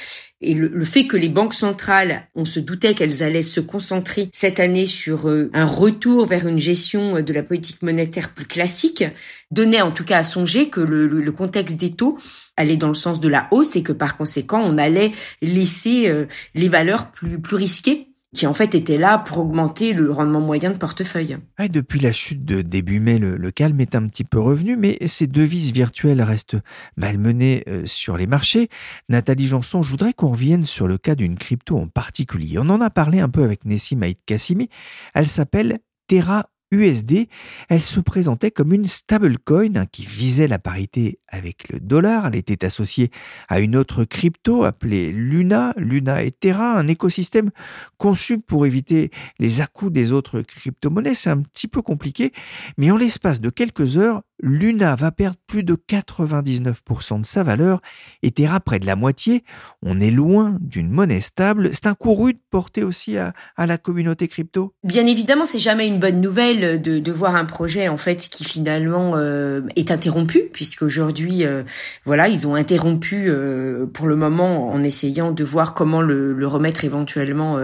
Et 0.43 0.53
le, 0.53 0.85
fait 0.85 1.07
que 1.07 1.17
les 1.17 1.31
banques 1.31 1.55
centrales, 1.55 2.29
on 2.35 2.45
se 2.45 2.61
doutait 2.61 2.93
qu'elles 2.95 3.23
allaient 3.23 3.43
se 3.43 3.59
concentrer 3.59 4.29
cette 4.35 4.61
année 4.61 4.87
sur 4.87 5.29
euh, 5.29 5.51
un 5.55 5.65
retour 5.65 6.27
vers 6.27 6.47
une 6.47 6.59
gestion 6.59 7.23
de 7.23 7.33
la 7.33 7.43
politique 7.43 7.83
monétaire 7.83 8.35
plus 8.35 8.45
classique, 8.45 9.03
donnait 9.51 9.81
en 9.81 9.93
tout 9.93 10.05
cas 10.05 10.19
à 10.19 10.25
songer 10.25 10.69
que 10.69 10.81
le, 10.81 11.07
le 11.07 11.33
contexte 11.33 11.79
des 11.79 11.93
taux 11.93 12.19
allait 12.59 12.77
dans 12.77 12.89
le 12.89 12.95
sens 12.95 13.19
de 13.19 13.29
la 13.29 13.49
hausse 13.51 13.77
et 13.77 13.83
que 13.83 13.93
par 13.93 14.19
conséquent, 14.19 14.61
on 14.63 14.77
allait 14.77 15.13
laisser 15.41 16.09
euh, 16.09 16.27
les 16.55 16.69
valeurs 16.69 17.11
plus, 17.11 17.41
plus 17.41 17.57
risquées 17.57 18.09
qui 18.35 18.47
en 18.47 18.55
fait 18.55 18.75
était 18.75 18.99
là 18.99 19.19
pour 19.19 19.39
augmenter 19.39 19.93
le 19.93 20.11
rendement 20.11 20.41
moyen 20.41 20.71
de 20.71 20.77
portefeuille. 20.77 21.39
depuis 21.71 22.01
la 22.01 22.13
chute 22.13 22.45
de 22.45 22.63
début 22.63 23.01
mai, 23.01 23.19
le, 23.19 23.51
calme 23.51 23.81
est 23.81 23.95
un 23.95 24.07
petit 24.09 24.25
peu 24.25 24.39
revenu, 24.39 24.77
mais 24.77 24.99
ces 25.07 25.27
devises 25.27 25.73
virtuelles 25.73 26.21
restent 26.23 26.57
malmenées 26.97 27.65
euh, 27.69 27.87
sur 27.87 28.17
les 28.17 28.27
marchés. 28.27 28.69
Nathalie 29.09 29.47
Janson, 29.47 29.83
je 29.83 29.91
voudrais 29.91 30.13
qu'on 30.13 30.33
revienne 30.33 30.65
sur 30.65 30.87
le 30.87 30.99
cas 30.99 31.15
d'une 31.15 31.37
crypto 31.37 31.77
en 31.77 31.89
particulier. 31.89 32.59
On 32.59 32.69
en 32.69 32.81
a 32.81 32.91
parlé 32.91 33.21
un 33.21 33.29
peu 33.29 33.43
avec 33.43 33.65
Nessim 33.65 34.03
Haït 34.03 34.19
Kassimi. 34.27 34.69
Elle 35.15 35.29
s'appelle 35.29 35.79
Terra 36.09 36.47
USD, 36.73 37.29
elle 37.69 37.81
se 37.81 38.01
présentait 38.01 38.51
comme 38.51 38.73
une 38.73 38.87
stablecoin 38.87 39.87
qui 39.87 40.05
visait 40.05 40.49
la 40.49 40.59
parité 40.59 41.21
avec 41.29 41.69
le 41.69 41.79
dollar. 41.79 42.27
Elle 42.27 42.37
était 42.37 42.65
associée 42.65 43.11
à 43.49 43.61
une 43.61 43.77
autre 43.77 44.05
crypto 44.05 44.65
appelée 44.65 45.13
Luna, 45.13 45.75
Luna 45.77 46.23
et 46.23 46.33
Terra, 46.33 46.79
un 46.79 46.89
écosystème 46.89 47.51
conçu 47.99 48.39
pour 48.39 48.67
éviter 48.67 49.11
les 49.39 49.61
à 49.61 49.69
des 49.91 50.13
autres 50.13 50.43
crypto-monnaies. 50.43 51.15
C'est 51.15 51.31
un 51.31 51.43
petit 51.43 51.69
peu 51.69 51.83
compliqué, 51.83 52.33
mais 52.79 52.91
en 52.91 52.97
l'espace 52.97 53.41
de 53.41 53.51
quelques 53.51 53.97
heures, 53.97 54.23
Luna 54.41 54.97
va 54.97 55.13
perdre 55.13 55.39
plus 55.47 55.63
de 55.63 55.75
99% 55.75 57.21
de 57.21 57.27
sa 57.27 57.43
valeur 57.43 57.81
et 58.23 58.31
Terra 58.31 58.61
près 58.61 58.79
de 58.79 58.87
la 58.87 58.97
moitié. 58.97 59.45
On 59.83 60.01
est 60.01 60.11
loin 60.11 60.59
d'une 60.61 60.91
monnaie 60.91 61.21
stable. 61.21 61.71
C'est 61.73 61.87
un 61.87 61.95
coup 61.95 62.15
rude 62.15 62.39
porté 62.51 62.85
aussi 62.85 63.17
à, 63.17 63.33
la 63.57 63.79
communauté 63.79 64.29
crypto. 64.29 64.75
Bien 64.85 65.07
évidemment, 65.07 65.45
c'est 65.45 65.59
jamais 65.59 65.87
une 65.87 65.99
bonne 65.99 66.21
nouvelle 66.21 66.81
de, 66.83 67.13
voir 67.13 67.35
un 67.37 67.47
projet 67.47 67.89
en 67.89 67.97
fait 67.97 68.29
qui 68.29 68.45
finalement 68.45 69.13
euh, 69.17 69.63
est 69.75 69.91
interrompu, 69.91 70.43
puisqu'aujourd'hui, 70.53 71.45
euh, 71.45 71.63
voilà, 72.05 72.29
ils 72.29 72.47
ont 72.47 72.55
interrompu 72.55 73.27
euh, 73.29 73.87
pour 73.87 74.07
le 74.07 74.17
moment 74.17 74.69
en 74.69 74.83
essayant 74.83 75.33
de 75.33 75.45
voir 75.45 75.73
comment 75.73 76.03
le, 76.03 76.35
le 76.35 76.47
remettre 76.47 76.85
éventuellement 76.85 77.59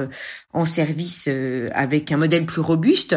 en 0.52 0.64
service 0.64 1.28
avec 1.72 2.12
un 2.12 2.16
modèle 2.16 2.46
plus 2.46 2.60
robuste. 2.60 3.16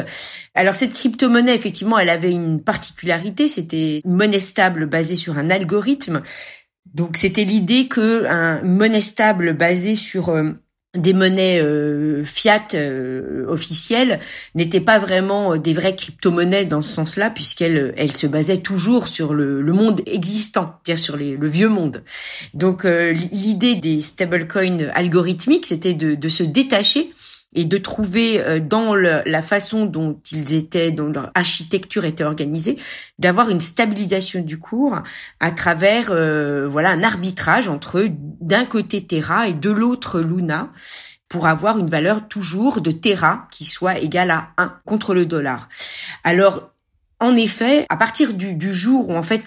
Alors 0.56 0.74
cette 0.74 0.94
crypto-monnaie, 0.94 1.56
effectivement, 1.56 2.00
elle 2.00 2.10
avait 2.10 2.32
une 2.32 2.62
particularité 2.62 3.45
c'était 3.48 4.02
une 4.04 4.16
monnaie 4.16 4.40
stable 4.40 4.86
basée 4.86 5.16
sur 5.16 5.38
un 5.38 5.50
algorithme. 5.50 6.22
Donc 6.94 7.18
c'était 7.18 7.44
l'idée 7.44 7.88
que 7.88 8.26
un 8.26 8.62
monnaie 8.62 9.02
stable 9.02 9.54
basée 9.54 9.96
sur 9.96 10.30
euh, 10.30 10.52
des 10.96 11.12
monnaies 11.12 11.60
euh, 11.62 12.24
fiat 12.24 12.68
euh, 12.74 13.46
officielles 13.50 14.20
n'était 14.54 14.80
pas 14.80 14.98
vraiment 14.98 15.58
des 15.58 15.74
vraies 15.74 15.96
crypto-monnaies 15.96 16.64
dans 16.64 16.82
ce 16.82 16.94
sens-là, 16.94 17.30
puisqu'elle 17.32 17.94
elle 17.98 18.16
se 18.16 18.28
basait 18.28 18.58
toujours 18.58 19.10
sur 19.10 19.34
le, 19.34 19.62
monde 19.64 20.02
existant, 20.06 20.80
c'est-à-dire 20.86 21.04
sur 21.04 21.18
le 21.18 21.48
vieux 21.48 21.68
monde. 21.68 22.02
Donc 22.54 22.86
l'idée 22.86 23.76
des 23.76 24.02
stablecoins 24.02 24.90
algorithmiques, 24.94 25.66
c'était 25.66 25.94
de 25.94 26.30
se 26.30 26.44
détacher 26.44 27.12
et 27.56 27.66
de 27.66 27.78
trouver 27.78 28.40
euh, 28.42 28.60
dans 28.60 28.94
la 28.94 29.42
façon 29.42 29.86
dont 29.86 30.20
ils 30.32 30.54
étaient, 30.54 30.92
dont 30.92 31.10
leur 31.10 31.32
architecture 31.34 32.06
était 32.06 32.24
organisée, 32.24 32.78
d'avoir 33.18 33.50
une 33.50 33.62
stabilisation 33.62 34.42
du 34.42 34.60
cours 34.60 35.02
à 35.40 35.52
travers 35.52 36.10
euh, 36.12 36.68
voilà 36.70 36.90
un 36.90 37.02
arbitrage 37.02 37.68
entre 37.68 38.06
d'un 38.10 38.66
côté 38.66 39.06
Terra 39.06 39.48
et 39.48 39.54
de 39.54 39.72
l'autre 39.72 40.20
Luna 40.20 40.70
pour 41.30 41.48
avoir 41.48 41.80
une 41.80 41.90
valeur 41.90 42.28
toujours 42.28 42.82
de 42.82 42.92
Terra 42.92 43.48
qui 43.52 43.66
soit 43.66 43.98
égale 44.00 44.32
à 44.32 44.50
1 44.58 44.74
contre 44.86 45.14
le 45.14 45.26
dollar. 45.26 45.70
Alors 46.24 46.75
en 47.20 47.36
effet, 47.36 47.86
à 47.90 47.98
partir 47.98 48.34
du, 48.34 48.74
jour 48.74 49.10
où 49.10 49.16
en 49.16 49.24
fait 49.24 49.44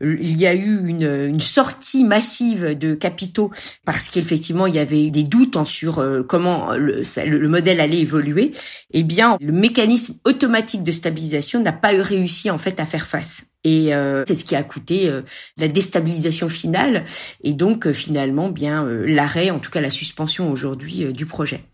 il 0.00 0.38
y 0.38 0.46
a 0.46 0.54
eu 0.54 0.86
une, 0.86 1.40
sortie 1.40 2.04
massive 2.04 2.76
de 2.76 2.94
capitaux 2.94 3.50
parce 3.84 4.08
qu'effectivement 4.08 4.66
il 4.66 4.74
y 4.74 4.78
avait 4.78 5.10
des 5.10 5.24
doutes 5.24 5.64
sur 5.64 6.00
euh, 6.00 6.22
comment 6.22 6.74
le, 6.74 7.02
le, 7.24 7.48
modèle 7.48 7.80
allait 7.80 8.00
évoluer, 8.00 8.52
eh 8.92 9.02
bien 9.02 9.36
le 9.40 9.52
mécanisme 9.52 10.16
automatique 10.24 10.82
de 10.82 10.92
stabilisation 10.92 11.62
n'a 11.62 11.72
pas 11.72 11.90
réussi 11.90 12.50
en 12.50 12.58
fait 12.58 12.80
à 12.80 12.84
faire 12.84 13.06
face. 13.06 13.46
Et 13.68 13.94
euh, 13.94 14.24
c'est 14.26 14.34
ce 14.34 14.44
qui 14.46 14.56
a 14.56 14.62
coûté 14.62 15.10
euh, 15.10 15.20
la 15.58 15.68
déstabilisation 15.68 16.48
finale 16.48 17.04
et 17.44 17.52
donc 17.52 17.86
euh, 17.86 17.92
finalement 17.92 18.48
bien 18.48 18.86
l'arrêt, 19.04 19.50
en 19.50 19.58
tout 19.58 19.70
cas 19.70 19.82
la 19.82 19.90
suspension 19.90 20.50
aujourd'hui 20.50 21.12
du 21.12 21.26
projet. 21.26 21.64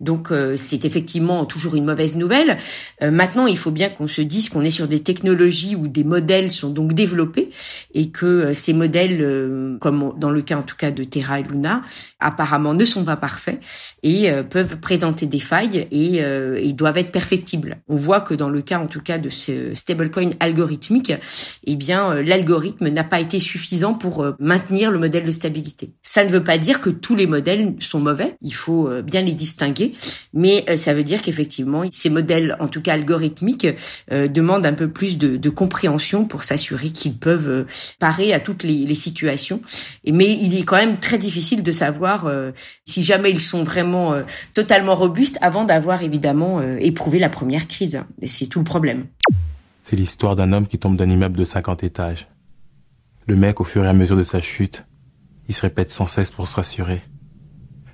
Donc 0.00 0.30
c'est 0.56 0.84
effectivement 0.84 1.44
toujours 1.46 1.76
une 1.76 1.84
mauvaise 1.84 2.16
nouvelle. 2.16 2.56
maintenant, 3.00 3.46
il 3.46 3.56
faut 3.56 3.70
bien 3.70 3.88
qu'on 3.88 4.08
se 4.08 4.20
dise 4.20 4.48
qu'on 4.48 4.62
est 4.62 4.70
sur 4.70 4.88
des 4.88 5.00
technologies 5.00 5.76
où 5.76 5.88
des 5.88 6.04
modèles 6.04 6.50
sont 6.50 6.70
donc 6.70 6.92
développés 6.92 7.50
et 7.94 8.10
que 8.10 8.52
ces 8.52 8.72
modèles, 8.72 9.76
comme 9.80 10.14
dans 10.18 10.30
le 10.30 10.42
cas 10.42 10.56
en 10.56 10.62
tout 10.62 10.76
cas 10.76 10.90
de 10.90 11.04
Terra 11.04 11.40
et 11.40 11.42
Luna, 11.42 11.82
apparemment 12.18 12.74
ne 12.74 12.84
sont 12.84 13.04
pas 13.04 13.16
parfaits 13.16 13.60
et 14.02 14.30
peuvent 14.50 14.78
présenter 14.78 15.26
des 15.26 15.40
failles 15.40 15.86
et, 15.90 16.16
et 16.16 16.72
doivent 16.72 16.98
être 16.98 17.12
perfectibles. 17.12 17.78
On 17.88 17.96
voit 17.96 18.20
que 18.20 18.34
dans 18.34 18.50
le 18.50 18.62
cas 18.62 18.78
en 18.78 18.86
tout 18.86 19.02
cas 19.02 19.18
de 19.18 19.28
ce 19.28 19.74
stablecoin 19.74 20.30
algorithmique, 20.40 21.12
eh 21.64 21.76
bien 21.76 22.12
euh, 22.12 22.22
l'algorithme 22.22 22.88
n'a 22.88 23.04
pas 23.04 23.20
été 23.20 23.40
suffisant 23.40 23.94
pour 23.94 24.22
euh, 24.22 24.32
maintenir 24.38 24.90
le 24.90 24.98
modèle 24.98 25.24
de 25.24 25.30
stabilité. 25.30 25.92
Ça 26.02 26.24
ne 26.24 26.30
veut 26.30 26.44
pas 26.44 26.58
dire 26.58 26.80
que 26.80 26.90
tous 26.90 27.16
les 27.16 27.26
modèles 27.26 27.74
sont 27.80 28.00
mauvais, 28.00 28.36
il 28.42 28.54
faut 28.54 28.88
euh, 28.88 29.02
bien 29.02 29.22
les 29.22 29.32
distinguer, 29.32 29.94
mais 30.32 30.64
ça 30.76 30.94
veut 30.94 31.04
dire 31.04 31.22
qu'effectivement 31.22 31.82
ces 31.90 32.10
modèles, 32.10 32.56
en 32.60 32.68
tout 32.68 32.80
cas 32.80 32.94
algorithmiques, 32.94 33.66
demandent 34.10 34.66
un 34.66 34.72
peu 34.72 34.88
plus 34.88 35.18
de, 35.18 35.50
compréhension 35.50 36.24
pour 36.24 36.44
s'assurer 36.44 36.90
qu'ils 36.90 37.16
peuvent 37.16 37.66
parer 37.98 38.32
à 38.32 38.40
toutes 38.40 38.62
les, 38.62 38.94
situations. 38.94 39.60
Mais 40.06 40.32
il 40.32 40.56
est 40.56 40.62
quand 40.62 40.76
même 40.76 40.98
très 40.98 41.18
difficile 41.18 41.62
de 41.62 41.72
savoir 41.72 42.30
si 42.84 43.02
jamais 43.02 43.30
ils 43.30 43.40
sont 43.40 43.64
vraiment 43.64 44.22
totalement 44.54 44.94
robustes 44.94 45.38
avant 45.40 45.64
d'avoir 45.64 46.02
évidemment 46.02 46.62
éprouvé 46.62 47.18
la 47.18 47.28
première 47.28 47.68
crise. 47.68 48.00
C'est 48.26 48.46
tout 48.46 48.60
le 48.60 48.64
problème. 48.64 49.06
C'est 49.84 49.96
l'histoire 49.96 50.34
d'un 50.34 50.54
homme 50.54 50.66
qui 50.66 50.78
tombe 50.78 50.96
d'un 50.96 51.10
immeuble 51.10 51.36
de 51.36 51.44
50 51.44 51.84
étages. 51.84 52.26
Le 53.26 53.36
mec, 53.36 53.60
au 53.60 53.64
fur 53.64 53.84
et 53.84 53.88
à 53.88 53.92
mesure 53.92 54.16
de 54.16 54.24
sa 54.24 54.40
chute, 54.40 54.86
il 55.46 55.54
se 55.54 55.60
répète 55.60 55.92
sans 55.92 56.06
cesse 56.06 56.30
pour 56.30 56.48
se 56.48 56.56
rassurer. 56.56 57.02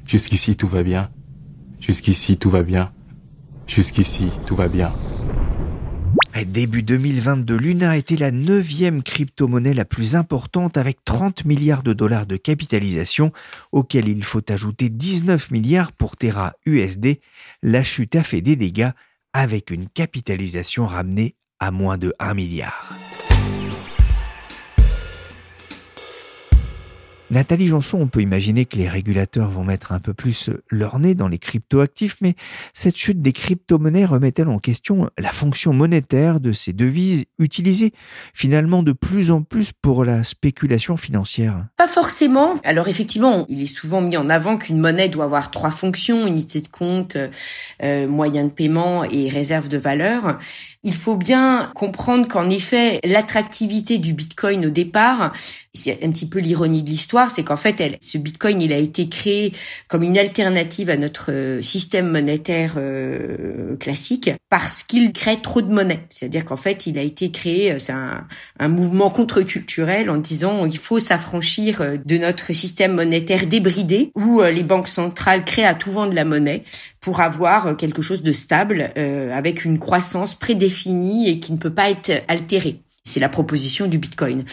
Jusqu'ici, 0.05 0.57
tout 0.57 0.68
va 0.68 0.85
bien. 0.85 1.11
Jusqu'ici, 1.81 2.37
tout 2.37 2.48
va 2.48 2.62
bien. 2.62 2.92
Jusqu'ici, 3.66 4.29
tout 4.46 4.55
va 4.55 4.68
bien. 4.68 4.92
Début 6.46 6.85
2022, 6.85 7.57
Luna 7.57 7.96
était 7.96 8.16
la 8.16 8.31
neuvième 8.31 9.03
crypto-monnaie 9.03 9.74
la 9.74 9.85
plus 9.85 10.14
importante 10.14 10.76
avec 10.76 11.05
30 11.05 11.44
milliards 11.44 11.83
de 11.83 11.92
dollars 11.92 12.26
de 12.26 12.37
capitalisation, 12.37 13.33
auquel 13.72 14.07
il 14.07 14.22
faut 14.22 14.48
ajouter 14.48 14.90
19 14.90 15.50
milliards 15.50 15.90
pour 15.90 16.16
Terra 16.16 16.53
USD. 16.66 17.18
La 17.64 17.83
chute 17.83 18.14
a 18.14 18.22
fait 18.22 18.42
des 18.42 18.55
dégâts 18.55 18.90
avec 19.33 19.72
une 19.72 19.88
capitalisation 19.88 20.87
ramenée 20.87 21.35
à 21.61 21.70
moins 21.70 21.99
de 21.99 22.14
1 22.18 22.35
milliard. 22.35 22.99
Nathalie 27.31 27.69
Janson, 27.69 28.01
on 28.01 28.09
peut 28.09 28.23
imaginer 28.23 28.64
que 28.64 28.77
les 28.77 28.88
régulateurs 28.88 29.51
vont 29.51 29.62
mettre 29.62 29.93
un 29.93 30.01
peu 30.01 30.12
plus 30.12 30.51
leur 30.69 30.99
nez 30.99 31.14
dans 31.14 31.29
les 31.29 31.38
cryptoactifs, 31.38 32.16
mais 32.21 32.35
cette 32.75 32.97
chute 32.97 33.23
des 33.23 33.33
crypto-monnaies 33.33 34.05
remet-elle 34.05 34.49
en 34.49 34.59
question 34.59 35.09
la 35.16 35.31
fonction 35.31 35.73
monétaire 35.73 36.40
de 36.40 36.53
ces 36.53 36.73
devises 36.73 37.27
utilisées 37.38 37.93
finalement 38.35 38.83
de 38.83 38.90
plus 38.90 39.31
en 39.31 39.43
plus 39.43 39.71
pour 39.71 40.05
la 40.05 40.25
spéculation 40.25 40.97
financière? 40.97 41.66
Pas 41.77 41.87
forcément. 41.87 42.57
Alors 42.64 42.88
effectivement, 42.88 43.47
il 43.49 43.62
est 43.62 43.69
souvent 43.69 44.01
mis 44.01 44.16
en 44.16 44.29
avant 44.29 44.57
qu'une 44.57 44.79
monnaie 44.79 45.09
doit 45.09 45.27
avoir 45.27 45.53
trois 45.53 45.71
fonctions, 45.71 46.27
unité 46.27 46.61
de 46.61 46.69
compte, 46.69 47.16
euh, 47.83 48.09
moyen 48.09 48.45
de 48.45 48.51
paiement 48.51 49.05
et 49.05 49.29
réserve 49.29 49.69
de 49.69 49.79
valeur. 49.79 50.40
Il 50.83 50.95
faut 50.95 51.16
bien 51.16 51.71
comprendre 51.77 52.27
qu'en 52.27 52.51
effet, 52.51 52.99
l'attractivité 53.05 53.99
du 53.99 54.14
Bitcoin 54.14 54.66
au 54.66 54.71
départ, 54.71 55.33
c'est 55.73 56.03
un 56.03 56.11
petit 56.11 56.27
peu 56.27 56.40
l'ironie 56.40 56.83
de 56.83 56.88
l'histoire, 56.88 57.19
c'est 57.28 57.42
qu'en 57.42 57.56
fait, 57.56 57.80
elle, 57.80 57.98
ce 58.00 58.18
Bitcoin, 58.18 58.62
il 58.62 58.72
a 58.72 58.78
été 58.78 59.09
créé 59.09 59.52
comme 59.88 60.02
une 60.02 60.16
alternative 60.16 60.88
à 60.90 60.96
notre 60.96 61.30
euh, 61.30 61.62
système 61.62 62.11
monétaire 62.11 62.74
euh, 62.76 63.76
classique 63.76 64.30
parce 64.48 64.83
qu'il 64.83 65.12
crée 65.12 65.40
trop 65.42 65.61
de 65.61 65.72
monnaie. 65.72 66.06
C'est-à-dire 66.11 66.44
qu'en 66.44 66.56
fait, 66.56 66.87
il 66.87 66.98
a 66.98 67.02
été 67.02 67.30
créé, 67.30 67.72
euh, 67.72 67.78
c'est 67.78 67.92
un, 67.92 68.26
un, 68.59 68.68
mouvement 68.68 69.11
contre-culturel 69.11 70.09
en 70.11 70.16
disant 70.16 70.64
il 70.66 70.78
faut 70.78 70.98
s'affranchir 70.98 71.83
de 72.04 72.16
notre 72.16 72.52
système 72.52 72.94
monétaire 72.94 73.46
débridé 73.46 74.12
où 74.14 74.40
les 74.42 74.62
banques 74.62 74.88
centrales 74.88 75.44
créent 75.44 75.64
à 75.64 75.74
tout 75.74 75.90
vent 75.90 76.06
de 76.06 76.14
la 76.14 76.24
monnaie 76.24 76.64
pour 77.00 77.20
avoir 77.20 77.76
quelque 77.76 78.00
chose 78.00 78.22
de 78.22 78.33
stable 78.33 78.92
avec 79.33 79.64
une 79.64 79.78
croissance 79.78 80.35
prédéfinie 80.35 81.28
et 81.28 81.40
qui 81.40 81.52
ne 81.52 81.59
peut 81.59 81.72
pas 81.72 81.90
être 81.90 82.22
altérée. 82.28 82.80
C'est 83.04 83.20
la 83.20 83.28
proposition 83.28 83.87
du 83.87 83.98
Bitcoin. 83.98 84.44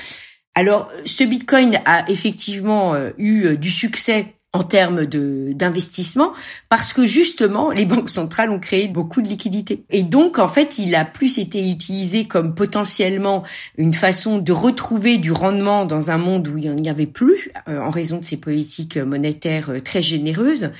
Alors, 0.58 0.90
ce 1.06 1.24
Bitcoin 1.24 1.80
a 1.86 2.10
effectivement 2.10 2.96
euh, 2.96 3.12
eu 3.20 3.44
euh, 3.44 3.56
du 3.58 3.70
succès 3.70 4.34
en 4.54 4.64
termes 4.64 5.06
d'investissement 5.06 6.34
parce 6.68 6.94
que 6.94 7.06
justement 7.06 7.70
les 7.70 7.86
banques 7.94 8.10
centrales 8.10 8.50
ont 8.50 8.58
créé 8.58 8.88
beaucoup 8.88 9.22
de 9.22 9.28
liquidités. 9.28 9.84
Et 9.92 10.02
donc 10.02 10.40
en 10.40 10.48
fait 10.48 10.80
il 10.80 10.96
a 10.96 11.06
plus 11.06 11.38
été 11.38 11.70
utilisé 11.70 12.26
comme 12.26 12.56
potentiellement 12.56 13.44
une 13.78 13.94
façon 13.94 14.40
de 14.40 14.52
retrouver 14.52 15.20
du 15.20 15.32
rendement 15.32 15.86
dans 15.86 16.10
un 16.10 16.18
monde 16.18 16.48
où 16.48 16.58
il 16.58 16.72
n'y 16.72 16.90
en 16.90 16.92
avait 16.92 17.06
plus 17.06 17.52
euh, 17.68 17.80
en 17.80 17.92
raison 17.92 18.18
de 18.18 18.26
ces 18.26 18.38
politiques 18.38 18.98
monétaires 18.98 19.72
très 19.86 20.02
généreuses. 20.02 20.72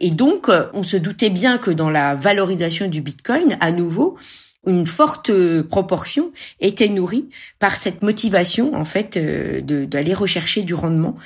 Et 0.00 0.10
donc 0.10 0.50
on 0.72 0.82
se 0.82 0.96
doutait 0.96 1.30
bien 1.30 1.58
que 1.58 1.70
dans 1.70 1.90
la 1.90 2.16
valorisation 2.16 2.88
du 2.88 3.00
Bitcoin 3.00 3.56
à 3.60 3.70
nouveau 3.70 4.18
une 4.66 4.86
forte 4.86 5.30
proportion 5.62 6.32
était 6.60 6.88
nourrie 6.88 7.28
par 7.58 7.76
cette 7.76 8.02
motivation 8.02 8.74
en 8.74 8.84
fait 8.84 9.16
euh, 9.16 9.60
d'aller 9.62 10.14
rechercher 10.14 10.62
du 10.62 10.74
rendement. 10.74 11.16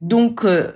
Donc 0.00 0.44
euh, 0.44 0.70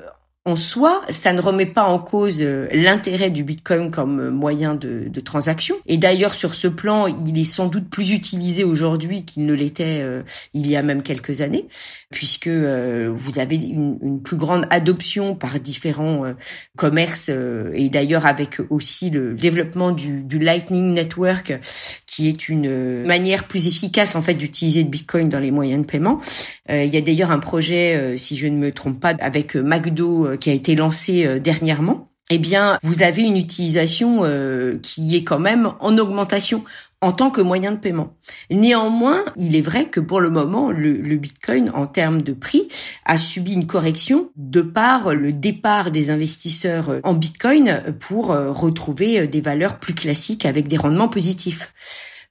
en 0.48 0.56
soi, 0.56 1.02
ça 1.10 1.34
ne 1.34 1.42
remet 1.42 1.66
pas 1.66 1.84
en 1.84 1.98
cause 1.98 2.38
euh, 2.40 2.68
l'intérêt 2.72 3.30
du 3.30 3.44
Bitcoin 3.44 3.90
comme 3.90 4.18
euh, 4.18 4.30
moyen 4.30 4.74
de, 4.74 5.20
transaction. 5.20 5.76
Et 5.86 5.98
d'ailleurs, 5.98 6.32
sur 6.32 6.54
ce 6.54 6.68
plan, 6.68 7.06
il 7.06 7.38
est 7.38 7.44
sans 7.44 7.66
doute 7.66 7.90
plus 7.90 8.12
utilisé 8.12 8.64
aujourd'hui 8.64 9.24
qu'il 9.24 9.44
ne 9.44 9.52
l'était 9.52 10.00
euh, 10.00 10.22
il 10.54 10.66
y 10.66 10.74
a 10.74 10.82
même 10.82 11.02
quelques 11.02 11.42
années, 11.42 11.66
puisque 12.10 12.48
vous 12.48 13.38
avez 13.38 13.56
une, 13.56 14.22
plus 14.22 14.36
grande 14.36 14.66
adoption 14.70 15.34
par 15.34 15.60
différents 15.60 16.22
commerces 16.76 17.30
et 17.74 17.88
d'ailleurs 17.88 18.26
avec 18.26 18.58
aussi 18.70 19.10
le 19.10 19.34
développement 19.34 19.92
du, 19.92 20.38
Lightning 20.38 20.94
Network, 20.94 21.52
qui 22.08 22.28
est 22.28 22.48
une 22.48 23.04
manière 23.04 23.44
plus 23.44 23.66
efficace 23.66 24.16
en 24.16 24.22
fait 24.22 24.34
d'utiliser 24.34 24.82
le 24.82 24.88
Bitcoin 24.88 25.28
dans 25.28 25.38
les 25.38 25.50
moyens 25.50 25.82
de 25.82 25.86
paiement. 25.86 26.20
il 26.68 26.86
y 26.86 26.96
a 26.96 27.00
d'ailleurs 27.00 27.30
un 27.30 27.38
projet, 27.38 28.16
si 28.16 28.36
je 28.36 28.46
ne 28.46 28.56
me 28.56 28.72
trompe 28.72 28.98
pas, 28.98 29.14
avec 29.20 29.54
McDo 29.54 30.36
qui 30.40 30.50
a 30.50 30.54
été 30.54 30.74
lancé 30.74 31.26
euh, 31.26 31.38
dernièrement, 31.38 32.10
eh 32.30 32.38
bien, 32.38 32.78
vous 32.82 33.02
avez 33.02 33.22
une 33.22 33.38
utilisation 33.38 34.20
euh, 34.22 34.78
qui 34.82 35.16
est 35.16 35.24
quand 35.24 35.38
même 35.38 35.72
en 35.80 35.96
augmentation 35.96 36.62
en 37.00 37.12
tant 37.12 37.30
que 37.30 37.40
moyen 37.40 37.72
de 37.72 37.76
paiement. 37.76 38.16
Néanmoins, 38.50 39.24
il 39.36 39.54
est 39.54 39.60
vrai 39.60 39.86
que 39.86 40.00
pour 40.00 40.20
le 40.20 40.30
moment, 40.30 40.72
le, 40.72 41.16
Bitcoin, 41.16 41.70
en 41.74 41.86
termes 41.86 42.22
de 42.22 42.32
prix, 42.32 42.68
a 43.04 43.18
subi 43.18 43.52
une 43.52 43.66
correction 43.66 44.30
de 44.36 44.62
par 44.62 45.14
le 45.14 45.32
départ 45.32 45.90
des 45.90 46.10
investisseurs 46.10 47.00
en 47.04 47.14
Bitcoin 47.14 47.96
pour 48.00 48.32
euh, 48.32 48.50
retrouver 48.50 49.28
des 49.28 49.40
valeurs 49.40 49.78
plus 49.78 49.94
classiques 49.94 50.44
avec 50.44 50.66
des 50.66 50.76
rendements 50.76 51.08
positifs. 51.08 51.72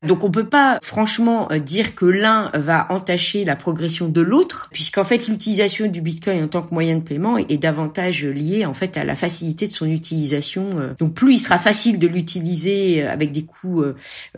Donc 0.06 0.24
on 0.24 0.30
peut 0.30 0.48
pas 0.48 0.78
franchement 0.84 1.52
euh, 1.52 1.58
dire 1.58 1.96
que 1.96 2.06
l'un 2.06 2.52
va 2.54 2.86
entacher 2.92 3.44
la 3.46 3.56
progression 3.56 4.08
de 4.08 4.22
l'autre, 4.22 4.70
puisqu'en 4.72 5.04
fait 5.04 5.28
l'utilisation 5.28 5.88
du 5.88 6.02
Bitcoin 6.02 6.44
en 6.44 6.48
tant 6.48 6.62
que 6.62 6.72
moyen 6.72 6.98
de 6.98 7.02
paiement 7.02 7.40
est 7.40 7.58
davantage 7.58 8.24
liée 8.24 8.64
en 8.68 8.76
fait 8.76 8.96
à 8.96 9.04
la 9.04 9.16
facilité 9.16 9.66
de 9.68 9.74
son 9.74 9.88
utilisation. 9.88 10.70
Euh. 10.76 10.94
Donc 11.00 11.16
plus 11.16 11.34
il 11.34 11.40
sera 11.40 11.58
facile 11.58 11.98
de 11.98 12.08
l'utiliser 12.08 13.04
euh, 13.04 13.12
avec 13.12 13.32
des 13.32 13.44
coûts 13.44 13.84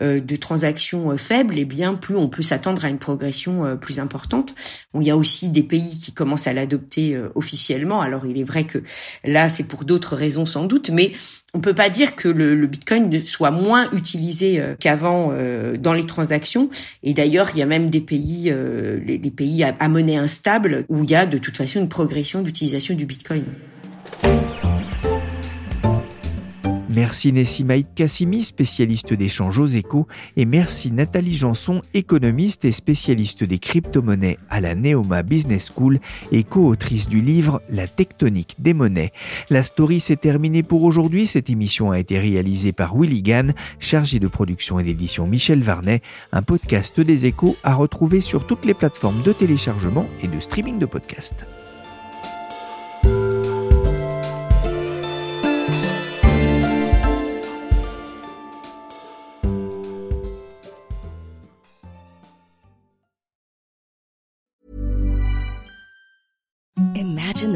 de 0.00 0.36
transaction 0.36 1.16
faibles, 1.18 1.58
et 1.58 1.62
eh 1.62 1.64
bien 1.64 1.94
plus 1.94 2.16
on 2.16 2.28
peut 2.28 2.42
s'attendre 2.42 2.84
à 2.84 2.88
une 2.88 2.98
progression 2.98 3.76
plus 3.76 3.98
importante. 3.98 4.54
il 4.94 5.02
y 5.02 5.10
a 5.10 5.16
aussi 5.16 5.50
des 5.50 5.62
pays 5.62 5.98
qui 5.98 6.12
commencent 6.12 6.46
à 6.46 6.52
l'adopter 6.52 7.20
officiellement. 7.34 8.00
Alors 8.00 8.24
il 8.24 8.38
est 8.38 8.44
vrai 8.44 8.64
que 8.64 8.78
là 9.24 9.48
c'est 9.48 9.64
pour 9.64 9.84
d'autres 9.84 10.16
raisons 10.16 10.46
sans 10.46 10.64
doute, 10.64 10.90
mais 10.90 11.12
on 11.54 11.60
peut 11.60 11.74
pas 11.74 11.88
dire 11.90 12.14
que 12.14 12.28
le, 12.28 12.66
Bitcoin 12.66 13.24
soit 13.24 13.50
moins 13.50 13.90
utilisé 13.92 14.60
euh, 14.60 14.74
qu'avant 14.78 15.30
euh, 15.32 15.76
dans 15.76 15.92
les 15.92 16.06
transactions. 16.06 16.70
Et 17.02 17.14
d'ailleurs, 17.14 17.50
il 17.54 17.58
y 17.58 17.62
a 17.62 17.66
même 17.66 17.90
des 17.90 18.00
pays, 18.00 18.50
euh, 18.50 19.00
des 19.04 19.30
pays 19.30 19.64
à, 19.64 19.88
monnaie 19.88 20.16
instable 20.16 20.84
où 20.88 21.02
il 21.04 21.10
y 21.10 21.14
a 21.14 21.26
de 21.26 21.38
toute 21.38 21.56
façon 21.56 21.80
une 21.80 21.88
progression 21.88 22.42
d'utilisation 22.42 22.94
du 22.94 23.06
Bitcoin. 23.06 23.44
Merci 26.92 27.32
Nessimaïd 27.32 27.86
Kassimi, 27.94 28.42
spécialiste 28.42 29.12
d'échange 29.12 29.60
aux 29.60 29.66
échos, 29.66 30.08
et 30.36 30.44
merci 30.44 30.90
Nathalie 30.90 31.36
Janson, 31.36 31.82
économiste 31.94 32.64
et 32.64 32.72
spécialiste 32.72 33.44
des 33.44 33.60
crypto-monnaies 33.60 34.38
à 34.50 34.60
la 34.60 34.74
Neoma 34.74 35.22
Business 35.22 35.70
School 35.72 36.00
et 36.32 36.42
co-autrice 36.42 37.08
du 37.08 37.20
livre 37.20 37.62
La 37.70 37.86
tectonique 37.86 38.56
des 38.58 38.74
monnaies. 38.74 39.12
La 39.50 39.62
story 39.62 40.00
s'est 40.00 40.16
terminée 40.16 40.64
pour 40.64 40.82
aujourd'hui. 40.82 41.28
Cette 41.28 41.48
émission 41.48 41.92
a 41.92 42.00
été 42.00 42.18
réalisée 42.18 42.72
par 42.72 42.96
Willy 42.96 43.22
Gann, 43.22 43.54
chargé 43.78 44.18
de 44.18 44.26
production 44.26 44.80
et 44.80 44.82
d'édition 44.82 45.28
Michel 45.28 45.62
Varnet, 45.62 46.02
un 46.32 46.42
podcast 46.42 46.98
des 46.98 47.26
échos 47.26 47.56
à 47.62 47.74
retrouver 47.76 48.20
sur 48.20 48.48
toutes 48.48 48.64
les 48.64 48.74
plateformes 48.74 49.22
de 49.22 49.32
téléchargement 49.32 50.08
et 50.24 50.26
de 50.26 50.40
streaming 50.40 50.80
de 50.80 50.86
podcasts. 50.86 51.46